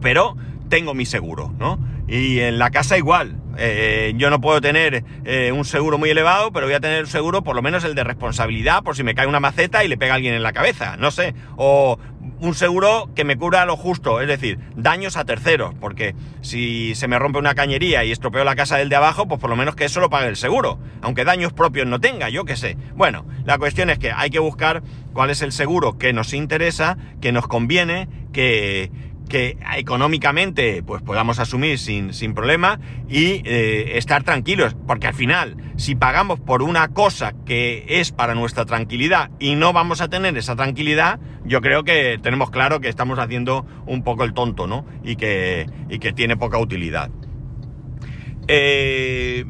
Pero 0.00 0.36
tengo 0.70 0.94
mi 0.94 1.04
seguro, 1.04 1.52
¿no? 1.58 1.78
Y 2.06 2.40
en 2.40 2.58
la 2.58 2.70
casa 2.70 2.96
igual. 2.96 3.36
Eh, 3.60 4.14
yo 4.16 4.30
no 4.30 4.40
puedo 4.40 4.60
tener 4.60 5.04
eh, 5.24 5.50
un 5.52 5.64
seguro 5.64 5.98
muy 5.98 6.10
elevado, 6.10 6.52
pero 6.52 6.66
voy 6.66 6.76
a 6.76 6.80
tener 6.80 7.08
seguro 7.08 7.42
por 7.42 7.56
lo 7.56 7.62
menos 7.62 7.82
el 7.82 7.96
de 7.96 8.04
responsabilidad 8.04 8.84
por 8.84 8.94
si 8.94 9.02
me 9.02 9.16
cae 9.16 9.26
una 9.26 9.40
maceta 9.40 9.84
y 9.84 9.88
le 9.88 9.98
pega 9.98 10.12
a 10.12 10.16
alguien 10.16 10.34
en 10.34 10.44
la 10.44 10.52
cabeza, 10.52 10.96
no 10.96 11.10
sé. 11.10 11.34
O 11.56 11.98
un 12.40 12.54
seguro 12.54 13.10
que 13.14 13.24
me 13.24 13.36
cubra 13.36 13.64
lo 13.64 13.76
justo, 13.76 14.20
es 14.20 14.28
decir, 14.28 14.58
daños 14.76 15.16
a 15.16 15.24
terceros, 15.24 15.74
porque 15.80 16.14
si 16.40 16.94
se 16.94 17.08
me 17.08 17.18
rompe 17.18 17.38
una 17.38 17.54
cañería 17.54 18.04
y 18.04 18.12
estropeo 18.12 18.44
la 18.44 18.56
casa 18.56 18.76
del 18.76 18.88
de 18.88 18.96
abajo, 18.96 19.26
pues 19.26 19.40
por 19.40 19.50
lo 19.50 19.56
menos 19.56 19.74
que 19.74 19.84
eso 19.84 20.00
lo 20.00 20.10
pague 20.10 20.28
el 20.28 20.36
seguro, 20.36 20.78
aunque 21.02 21.24
daños 21.24 21.52
propios 21.52 21.86
no 21.86 22.00
tenga, 22.00 22.28
yo 22.28 22.44
qué 22.44 22.56
sé. 22.56 22.76
Bueno, 22.94 23.24
la 23.44 23.58
cuestión 23.58 23.90
es 23.90 23.98
que 23.98 24.12
hay 24.12 24.30
que 24.30 24.38
buscar 24.38 24.82
cuál 25.12 25.30
es 25.30 25.42
el 25.42 25.52
seguro 25.52 25.98
que 25.98 26.12
nos 26.12 26.32
interesa, 26.32 26.96
que 27.20 27.32
nos 27.32 27.48
conviene, 27.48 28.08
que, 28.32 28.90
que 29.28 29.58
económicamente 29.76 30.82
pues 30.82 31.02
podamos 31.02 31.38
asumir 31.38 31.78
sin, 31.78 32.12
sin 32.12 32.34
problema 32.34 32.80
y 33.08 33.42
eh, 33.44 33.98
estar 33.98 34.24
tranquilos, 34.24 34.76
porque 34.86 35.06
al 35.06 35.14
final, 35.14 35.56
si 35.76 35.94
pagamos 35.94 36.40
por 36.40 36.62
una 36.62 36.88
cosa 36.88 37.34
que 37.44 37.84
es 37.88 38.12
para 38.12 38.34
nuestra 38.34 38.64
tranquilidad 38.64 39.30
y 39.38 39.54
no 39.54 39.72
vamos 39.72 40.00
a 40.00 40.08
tener 40.08 40.36
esa 40.36 40.56
tranquilidad, 40.56 41.20
yo 41.44 41.60
creo 41.60 41.84
que 41.84 42.18
tenemos 42.22 42.50
claro 42.50 42.80
que 42.80 42.88
estamos 42.88 43.18
haciendo 43.18 43.66
un 43.86 44.02
poco 44.02 44.24
el 44.24 44.32
tonto, 44.32 44.66
¿no? 44.66 44.86
Y 45.04 45.16
que, 45.16 45.66
y 45.88 45.98
que 45.98 46.12
tiene 46.12 46.36
poca 46.36 46.58
utilidad. 46.58 47.10
Eh, 48.48 49.44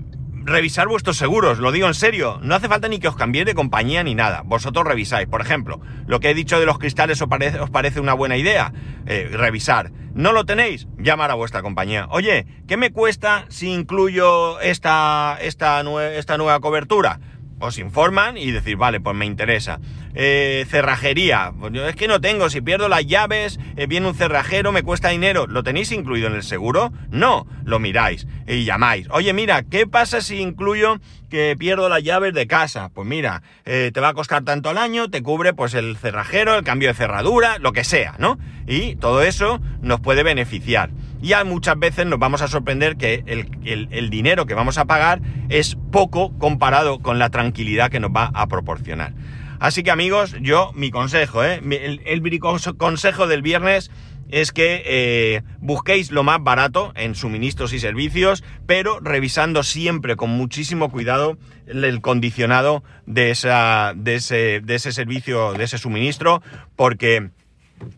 revisar 0.48 0.88
vuestros 0.88 1.16
seguros, 1.16 1.58
lo 1.58 1.72
digo 1.72 1.86
en 1.86 1.94
serio, 1.94 2.38
no 2.42 2.54
hace 2.54 2.68
falta 2.68 2.88
ni 2.88 2.98
que 2.98 3.08
os 3.08 3.16
cambiéis 3.16 3.46
de 3.46 3.54
compañía 3.54 4.02
ni 4.02 4.14
nada, 4.14 4.42
vosotros 4.44 4.86
revisáis. 4.86 5.28
Por 5.28 5.40
ejemplo, 5.40 5.80
lo 6.06 6.20
que 6.20 6.30
he 6.30 6.34
dicho 6.34 6.58
de 6.58 6.66
los 6.66 6.78
cristales 6.78 7.20
os 7.22 7.70
parece, 7.70 8.00
una 8.00 8.14
buena 8.14 8.36
idea, 8.36 8.72
eh, 9.06 9.28
revisar. 9.32 9.92
¿No 10.14 10.32
lo 10.32 10.44
tenéis? 10.44 10.88
Llamar 10.98 11.30
a 11.30 11.34
vuestra 11.34 11.62
compañía. 11.62 12.08
Oye, 12.10 12.46
¿qué 12.66 12.76
me 12.76 12.90
cuesta 12.90 13.44
si 13.48 13.70
incluyo 13.72 14.58
esta, 14.60 15.38
esta, 15.40 15.82
esta 16.14 16.38
nueva 16.38 16.60
cobertura? 16.60 17.20
Os 17.60 17.78
informan 17.78 18.36
y 18.36 18.50
decir, 18.50 18.76
vale, 18.76 19.00
pues 19.00 19.16
me 19.16 19.26
interesa. 19.26 19.80
Eh, 20.14 20.66
cerrajería, 20.68 21.52
pues 21.58 21.72
yo 21.72 21.86
es 21.86 21.94
que 21.94 22.08
no 22.08 22.20
tengo, 22.20 22.50
si 22.50 22.60
pierdo 22.60 22.88
las 22.88 23.06
llaves, 23.06 23.58
eh, 23.76 23.86
viene 23.86 24.08
un 24.08 24.14
cerrajero, 24.14 24.72
me 24.72 24.82
cuesta 24.82 25.10
dinero. 25.10 25.46
¿Lo 25.46 25.62
tenéis 25.62 25.92
incluido 25.92 26.28
en 26.28 26.34
el 26.34 26.42
seguro? 26.42 26.92
No, 27.10 27.46
lo 27.64 27.78
miráis 27.78 28.26
y 28.46 28.64
llamáis. 28.64 29.08
Oye, 29.10 29.32
mira, 29.32 29.62
¿qué 29.62 29.86
pasa 29.86 30.20
si 30.20 30.40
incluyo 30.40 30.98
que 31.28 31.56
pierdo 31.58 31.88
las 31.88 32.02
llaves 32.02 32.34
de 32.34 32.46
casa? 32.46 32.90
Pues 32.94 33.06
mira, 33.06 33.42
eh, 33.64 33.90
te 33.92 34.00
va 34.00 34.08
a 34.08 34.14
costar 34.14 34.44
tanto 34.44 34.70
al 34.70 34.78
año, 34.78 35.10
te 35.10 35.22
cubre 35.22 35.52
pues 35.52 35.74
el 35.74 35.96
cerrajero, 35.96 36.56
el 36.56 36.64
cambio 36.64 36.88
de 36.88 36.94
cerradura, 36.94 37.58
lo 37.58 37.72
que 37.72 37.84
sea, 37.84 38.14
¿no? 38.18 38.38
Y 38.66 38.96
todo 38.96 39.22
eso 39.22 39.60
nos 39.80 40.00
puede 40.00 40.22
beneficiar 40.22 40.90
ya 41.20 41.44
muchas 41.44 41.78
veces 41.78 42.06
nos 42.06 42.18
vamos 42.18 42.42
a 42.42 42.48
sorprender 42.48 42.96
que 42.96 43.22
el, 43.26 44.10
dinero 44.10 44.46
que 44.46 44.54
vamos 44.54 44.78
a 44.78 44.84
pagar 44.84 45.20
es 45.48 45.76
poco 45.90 46.36
comparado 46.38 47.00
con 47.00 47.18
la 47.18 47.30
tranquilidad 47.30 47.90
que 47.90 48.00
nos 48.00 48.10
va 48.10 48.30
a 48.34 48.46
proporcionar. 48.46 49.14
Así 49.60 49.82
que 49.82 49.90
amigos, 49.90 50.36
yo 50.40 50.70
mi 50.74 50.90
consejo, 50.90 51.44
¿eh? 51.44 51.60
el, 51.62 52.00
el 52.04 52.40
consejo 52.76 53.26
del 53.26 53.42
viernes 53.42 53.90
es 54.30 54.52
que 54.52 54.82
eh, 54.84 55.42
busquéis 55.58 56.10
lo 56.10 56.22
más 56.22 56.42
barato 56.42 56.92
en 56.94 57.14
suministros 57.14 57.72
y 57.72 57.78
servicios, 57.78 58.44
pero 58.66 59.00
revisando 59.00 59.62
siempre 59.62 60.16
con 60.16 60.30
muchísimo 60.30 60.90
cuidado 60.90 61.38
el, 61.66 62.00
condicionado 62.00 62.82
de, 63.06 63.30
esa, 63.30 63.94
de, 63.96 64.16
ese, 64.16 64.60
de 64.60 64.74
ese 64.74 64.92
servicio, 64.92 65.54
de 65.54 65.64
ese 65.64 65.78
suministro, 65.78 66.42
porque 66.76 67.30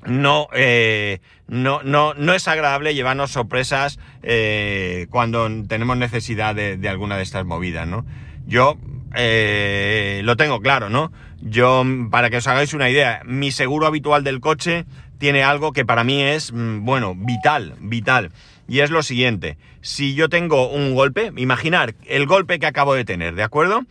no, 0.06 0.48
eh, 0.52 1.20
no, 1.50 1.82
no, 1.82 2.14
no 2.14 2.32
es 2.32 2.46
agradable 2.46 2.94
llevarnos 2.94 3.32
sorpresas 3.32 3.98
eh, 4.22 5.08
cuando 5.10 5.48
tenemos 5.66 5.96
necesidad 5.96 6.54
de, 6.54 6.88
alguna 6.88 7.16
de 7.16 7.24
estas 7.24 7.44
movidas, 7.44 7.88
¿no? 7.88 8.06
Yo 8.46 8.78
eh, 9.16 10.20
lo 10.24 10.36
tengo 10.36 10.60
claro, 10.60 10.88
¿no? 10.88 11.10
Yo, 11.42 11.84
para 12.08 12.30
que 12.30 12.36
os 12.36 12.46
hagáis 12.46 12.72
una 12.72 12.88
idea, 12.88 13.22
mi 13.24 13.50
seguro 13.50 13.88
habitual 13.88 14.22
del 14.22 14.38
coche 14.38 14.84
tiene 15.18 15.42
algo 15.42 15.72
que 15.72 15.84
para 15.84 16.04
mí 16.04 16.22
es, 16.22 16.52
mm, 16.52 16.84
bueno, 16.84 17.16
vital, 17.16 17.74
vital. 17.80 18.30
Y 18.68 18.80
es 18.80 18.90
lo 18.90 19.02
siguiente, 19.02 19.58
si 19.80 20.14
yo 20.14 20.28
tengo 20.28 20.70
un 20.70 20.94
golpe, 20.94 21.32
imaginar 21.36 21.96
el 22.06 22.26
golpe 22.26 22.60
que 22.60 22.66
acabo 22.66 22.94
de 22.94 23.04
tener, 23.04 23.34
¿de 23.34 23.42
acuerdo? 23.42 23.82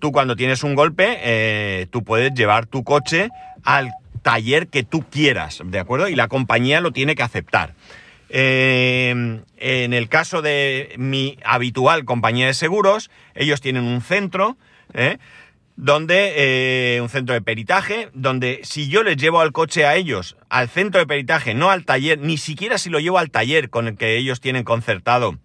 tú 0.00 0.12
cuando 0.12 0.34
tienes 0.34 0.64
un 0.64 0.74
golpe, 0.74 1.86
tú 1.90 2.02
puedes 2.02 2.32
llevar 2.32 2.64
tu 2.64 2.84
coche 2.84 3.28
al 3.64 3.92
taller 4.18 4.68
que 4.68 4.82
tú 4.82 5.04
quieras, 5.08 5.60
¿de 5.64 5.78
acuerdo? 5.78 6.08
Y 6.08 6.14
la 6.14 6.28
compañía 6.28 6.80
lo 6.80 6.92
tiene 6.92 7.14
que 7.14 7.22
aceptar. 7.22 7.74
Eh, 8.30 9.40
en 9.56 9.92
el 9.94 10.08
caso 10.08 10.42
de 10.42 10.94
mi 10.98 11.38
habitual 11.44 12.04
compañía 12.04 12.46
de 12.46 12.54
seguros, 12.54 13.10
ellos 13.34 13.60
tienen 13.60 13.84
un 13.84 14.02
centro, 14.02 14.56
¿eh? 14.92 15.18
donde 15.76 16.34
eh, 16.96 17.00
un 17.00 17.08
centro 17.08 17.34
de 17.34 17.40
peritaje, 17.40 18.10
donde 18.12 18.60
si 18.64 18.88
yo 18.88 19.02
les 19.02 19.16
llevo 19.16 19.40
al 19.40 19.52
coche 19.52 19.86
a 19.86 19.96
ellos, 19.96 20.36
al 20.48 20.68
centro 20.68 21.00
de 21.00 21.06
peritaje, 21.06 21.54
no 21.54 21.70
al 21.70 21.84
taller, 21.84 22.18
ni 22.18 22.36
siquiera 22.36 22.78
si 22.78 22.90
lo 22.90 23.00
llevo 23.00 23.18
al 23.18 23.30
taller 23.30 23.70
con 23.70 23.86
el 23.86 23.96
que 23.96 24.16
ellos 24.16 24.40
tienen 24.40 24.64
concertado 24.64 25.38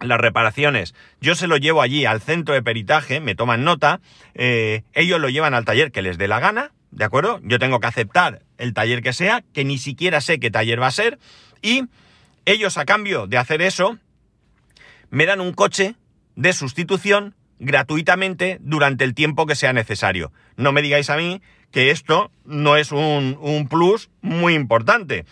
las 0.00 0.20
reparaciones, 0.20 0.94
yo 1.20 1.34
se 1.34 1.46
lo 1.46 1.56
llevo 1.56 1.82
allí 1.82 2.04
al 2.04 2.20
centro 2.20 2.54
de 2.54 2.62
peritaje, 2.62 3.20
me 3.20 3.34
toman 3.34 3.64
nota, 3.64 4.00
ellos 4.34 5.20
lo 5.20 5.28
llevan 5.28 5.54
al 5.54 5.64
taller 5.64 5.92
que 5.92 6.02
les 6.02 6.18
dé 6.18 6.28
la 6.28 6.40
gana, 6.40 6.72
¿de 6.94 7.04
acuerdo? 7.04 7.40
Yo 7.42 7.58
tengo 7.58 7.80
que 7.80 7.86
aceptar 7.86 8.42
el 8.56 8.72
taller 8.72 9.02
que 9.02 9.12
sea, 9.12 9.44
que 9.52 9.64
ni 9.64 9.78
siquiera 9.78 10.20
sé 10.20 10.38
qué 10.38 10.50
taller 10.50 10.80
va 10.80 10.86
a 10.86 10.92
ser, 10.92 11.18
y 11.60 11.84
ellos 12.44 12.78
a 12.78 12.84
cambio 12.84 13.26
de 13.26 13.36
hacer 13.36 13.62
eso, 13.62 13.98
me 15.10 15.26
dan 15.26 15.40
un 15.40 15.52
coche 15.52 15.96
de 16.36 16.52
sustitución 16.52 17.34
gratuitamente 17.58 18.58
durante 18.60 19.04
el 19.04 19.14
tiempo 19.14 19.46
que 19.46 19.54
sea 19.54 19.72
necesario. 19.72 20.32
No 20.56 20.72
me 20.72 20.82
digáis 20.82 21.10
a 21.10 21.16
mí 21.16 21.40
que 21.70 21.90
esto 21.90 22.30
no 22.44 22.76
es 22.76 22.92
un, 22.92 23.68
plus 23.68 24.10
muy 24.20 24.54
importante. 24.54 25.24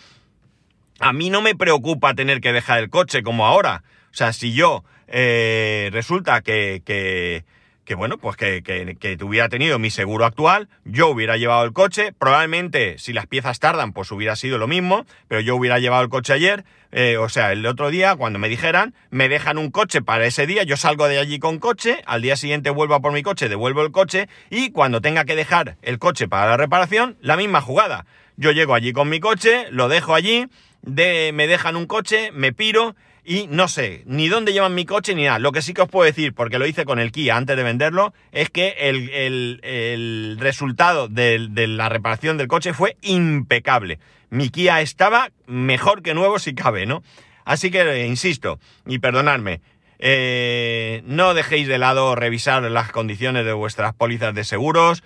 A 0.99 1.13
mí 1.13 1.29
no 1.29 1.41
me 1.41 1.55
preocupa 1.55 2.13
tener 2.13 2.41
que 2.41 2.53
dejar 2.53 2.79
el 2.79 2.89
coche 2.89 3.23
como 3.23 3.45
ahora. 3.45 3.83
O 4.11 4.15
sea, 4.15 4.33
si 4.33 4.53
yo 4.53 4.83
eh, 5.07 5.89
resulta 5.91 6.41
que, 6.41 6.81
que 6.85 7.45
que 7.85 7.95
bueno, 7.95 8.17
pues 8.17 8.37
que, 8.37 8.63
que, 8.63 8.95
que 8.95 9.23
hubiera 9.23 9.49
tenido 9.49 9.79
mi 9.79 9.89
seguro 9.89 10.25
actual, 10.25 10.69
yo 10.85 11.09
hubiera 11.09 11.37
llevado 11.37 11.63
el 11.63 11.73
coche, 11.73 12.13
probablemente 12.17 12.97
si 12.97 13.13
las 13.13 13.27
piezas 13.27 13.59
tardan, 13.59 13.93
pues 13.93 14.11
hubiera 14.11 14.35
sido 14.35 14.57
lo 14.57 14.67
mismo, 14.67 15.05
pero 15.27 15.41
yo 15.41 15.55
hubiera 15.55 15.79
llevado 15.79 16.03
el 16.03 16.09
coche 16.09 16.33
ayer, 16.33 16.63
eh, 16.91 17.17
o 17.17 17.27
sea, 17.27 17.51
el 17.51 17.65
otro 17.65 17.89
día, 17.89 18.15
cuando 18.15 18.39
me 18.39 18.49
dijeran, 18.49 18.93
me 19.09 19.27
dejan 19.27 19.57
un 19.57 19.71
coche 19.71 20.01
para 20.01 20.25
ese 20.25 20.45
día, 20.45 20.63
yo 20.63 20.77
salgo 20.77 21.07
de 21.07 21.17
allí 21.17 21.39
con 21.39 21.59
coche, 21.59 22.01
al 22.05 22.21
día 22.21 22.35
siguiente 22.35 22.69
vuelvo 22.69 22.95
a 22.95 23.01
por 23.01 23.11
mi 23.11 23.23
coche, 23.23 23.49
devuelvo 23.49 23.81
el 23.81 23.91
coche, 23.91 24.29
y 24.49 24.71
cuando 24.71 25.01
tenga 25.01 25.25
que 25.25 25.35
dejar 25.35 25.77
el 25.81 25.99
coche 25.99 26.27
para 26.27 26.51
la 26.51 26.57
reparación, 26.57 27.17
la 27.19 27.35
misma 27.35 27.61
jugada. 27.61 28.05
Yo 28.37 28.51
llego 28.51 28.75
allí 28.75 28.93
con 28.93 29.09
mi 29.09 29.19
coche, 29.19 29.65
lo 29.71 29.89
dejo 29.89 30.15
allí, 30.15 30.47
de, 30.83 31.31
me 31.33 31.47
dejan 31.47 31.75
un 31.75 31.87
coche, 31.87 32.31
me 32.31 32.53
piro, 32.53 32.95
y 33.25 33.47
no 33.47 33.67
sé 33.67 34.03
ni 34.05 34.27
dónde 34.27 34.53
llevan 34.53 34.75
mi 34.75 34.85
coche 34.85 35.15
ni 35.15 35.23
nada. 35.23 35.39
Lo 35.39 35.51
que 35.51 35.61
sí 35.61 35.73
que 35.73 35.81
os 35.81 35.89
puedo 35.89 36.05
decir, 36.05 36.33
porque 36.33 36.59
lo 36.59 36.65
hice 36.65 36.85
con 36.85 36.99
el 36.99 37.11
Kia 37.11 37.37
antes 37.37 37.55
de 37.55 37.63
venderlo, 37.63 38.13
es 38.31 38.49
que 38.49 38.75
el, 38.79 40.37
resultado 40.39 41.07
de, 41.07 41.49
la 41.67 41.89
reparación 41.89 42.37
del 42.37 42.47
coche 42.47 42.73
fue 42.73 42.97
impecable. 43.01 43.99
Mi 44.29 44.49
Kia 44.49 44.81
estaba 44.81 45.29
mejor 45.47 46.01
que 46.01 46.13
nuevo 46.13 46.39
si 46.39 46.53
cabe, 46.53 46.85
¿no? 46.85 47.03
Así 47.45 47.71
que, 47.71 47.81
eh, 47.81 48.07
insisto, 48.07 48.59
y 48.85 48.99
perdonadme, 48.99 49.61
eh, 49.99 51.01
no 51.05 51.33
dejéis 51.33 51.67
de 51.67 51.77
lado 51.77 52.15
revisar 52.15 52.63
las 52.63 52.91
condiciones 52.91 53.45
de 53.45 53.53
vuestras 53.53 53.93
pólizas 53.93 54.33
de 54.33 54.43
seguros, 54.43 55.03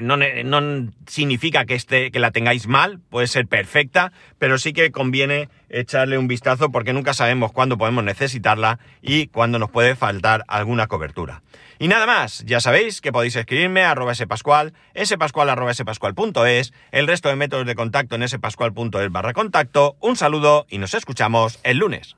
no, 0.00 0.18
significa 1.06 1.64
que, 1.64 1.74
esté, 1.74 2.10
que 2.10 2.18
la 2.18 2.30
tengáis 2.30 2.66
mal, 2.66 3.00
puede 3.10 3.26
ser 3.26 3.46
perfecta, 3.46 4.12
pero 4.38 4.58
sí 4.58 4.72
que 4.72 4.90
conviene 4.90 5.48
echarle 5.68 6.18
un 6.18 6.28
vistazo 6.28 6.70
porque 6.70 6.92
nunca 6.92 7.14
sabemos 7.14 7.52
cuándo 7.52 7.78
podemos 7.78 8.04
necesitarla 8.04 8.78
y 9.02 9.28
cuándo 9.28 9.58
nos 9.58 9.70
puede 9.70 9.96
faltar 9.96 10.44
alguna 10.48 10.86
cobertura. 10.86 11.42
Y 11.78 11.88
nada 11.88 12.06
más, 12.06 12.44
ya 12.44 12.60
sabéis 12.60 13.00
que 13.00 13.12
podéis 13.12 13.36
escribirme 13.36 13.82
a 13.82 13.92
arroba 13.92 14.14
spascual, 14.14 14.72
el 14.94 17.06
resto 17.06 17.28
de 17.28 17.36
métodos 17.36 17.66
de 17.66 17.74
contacto 17.74 18.16
en 18.16 18.28
spascual.es 18.28 19.10
barra 19.10 19.32
contacto. 19.32 19.96
Un 20.00 20.16
saludo 20.16 20.66
y 20.68 20.78
nos 20.78 20.94
escuchamos 20.94 21.60
el 21.62 21.78
lunes. 21.78 22.16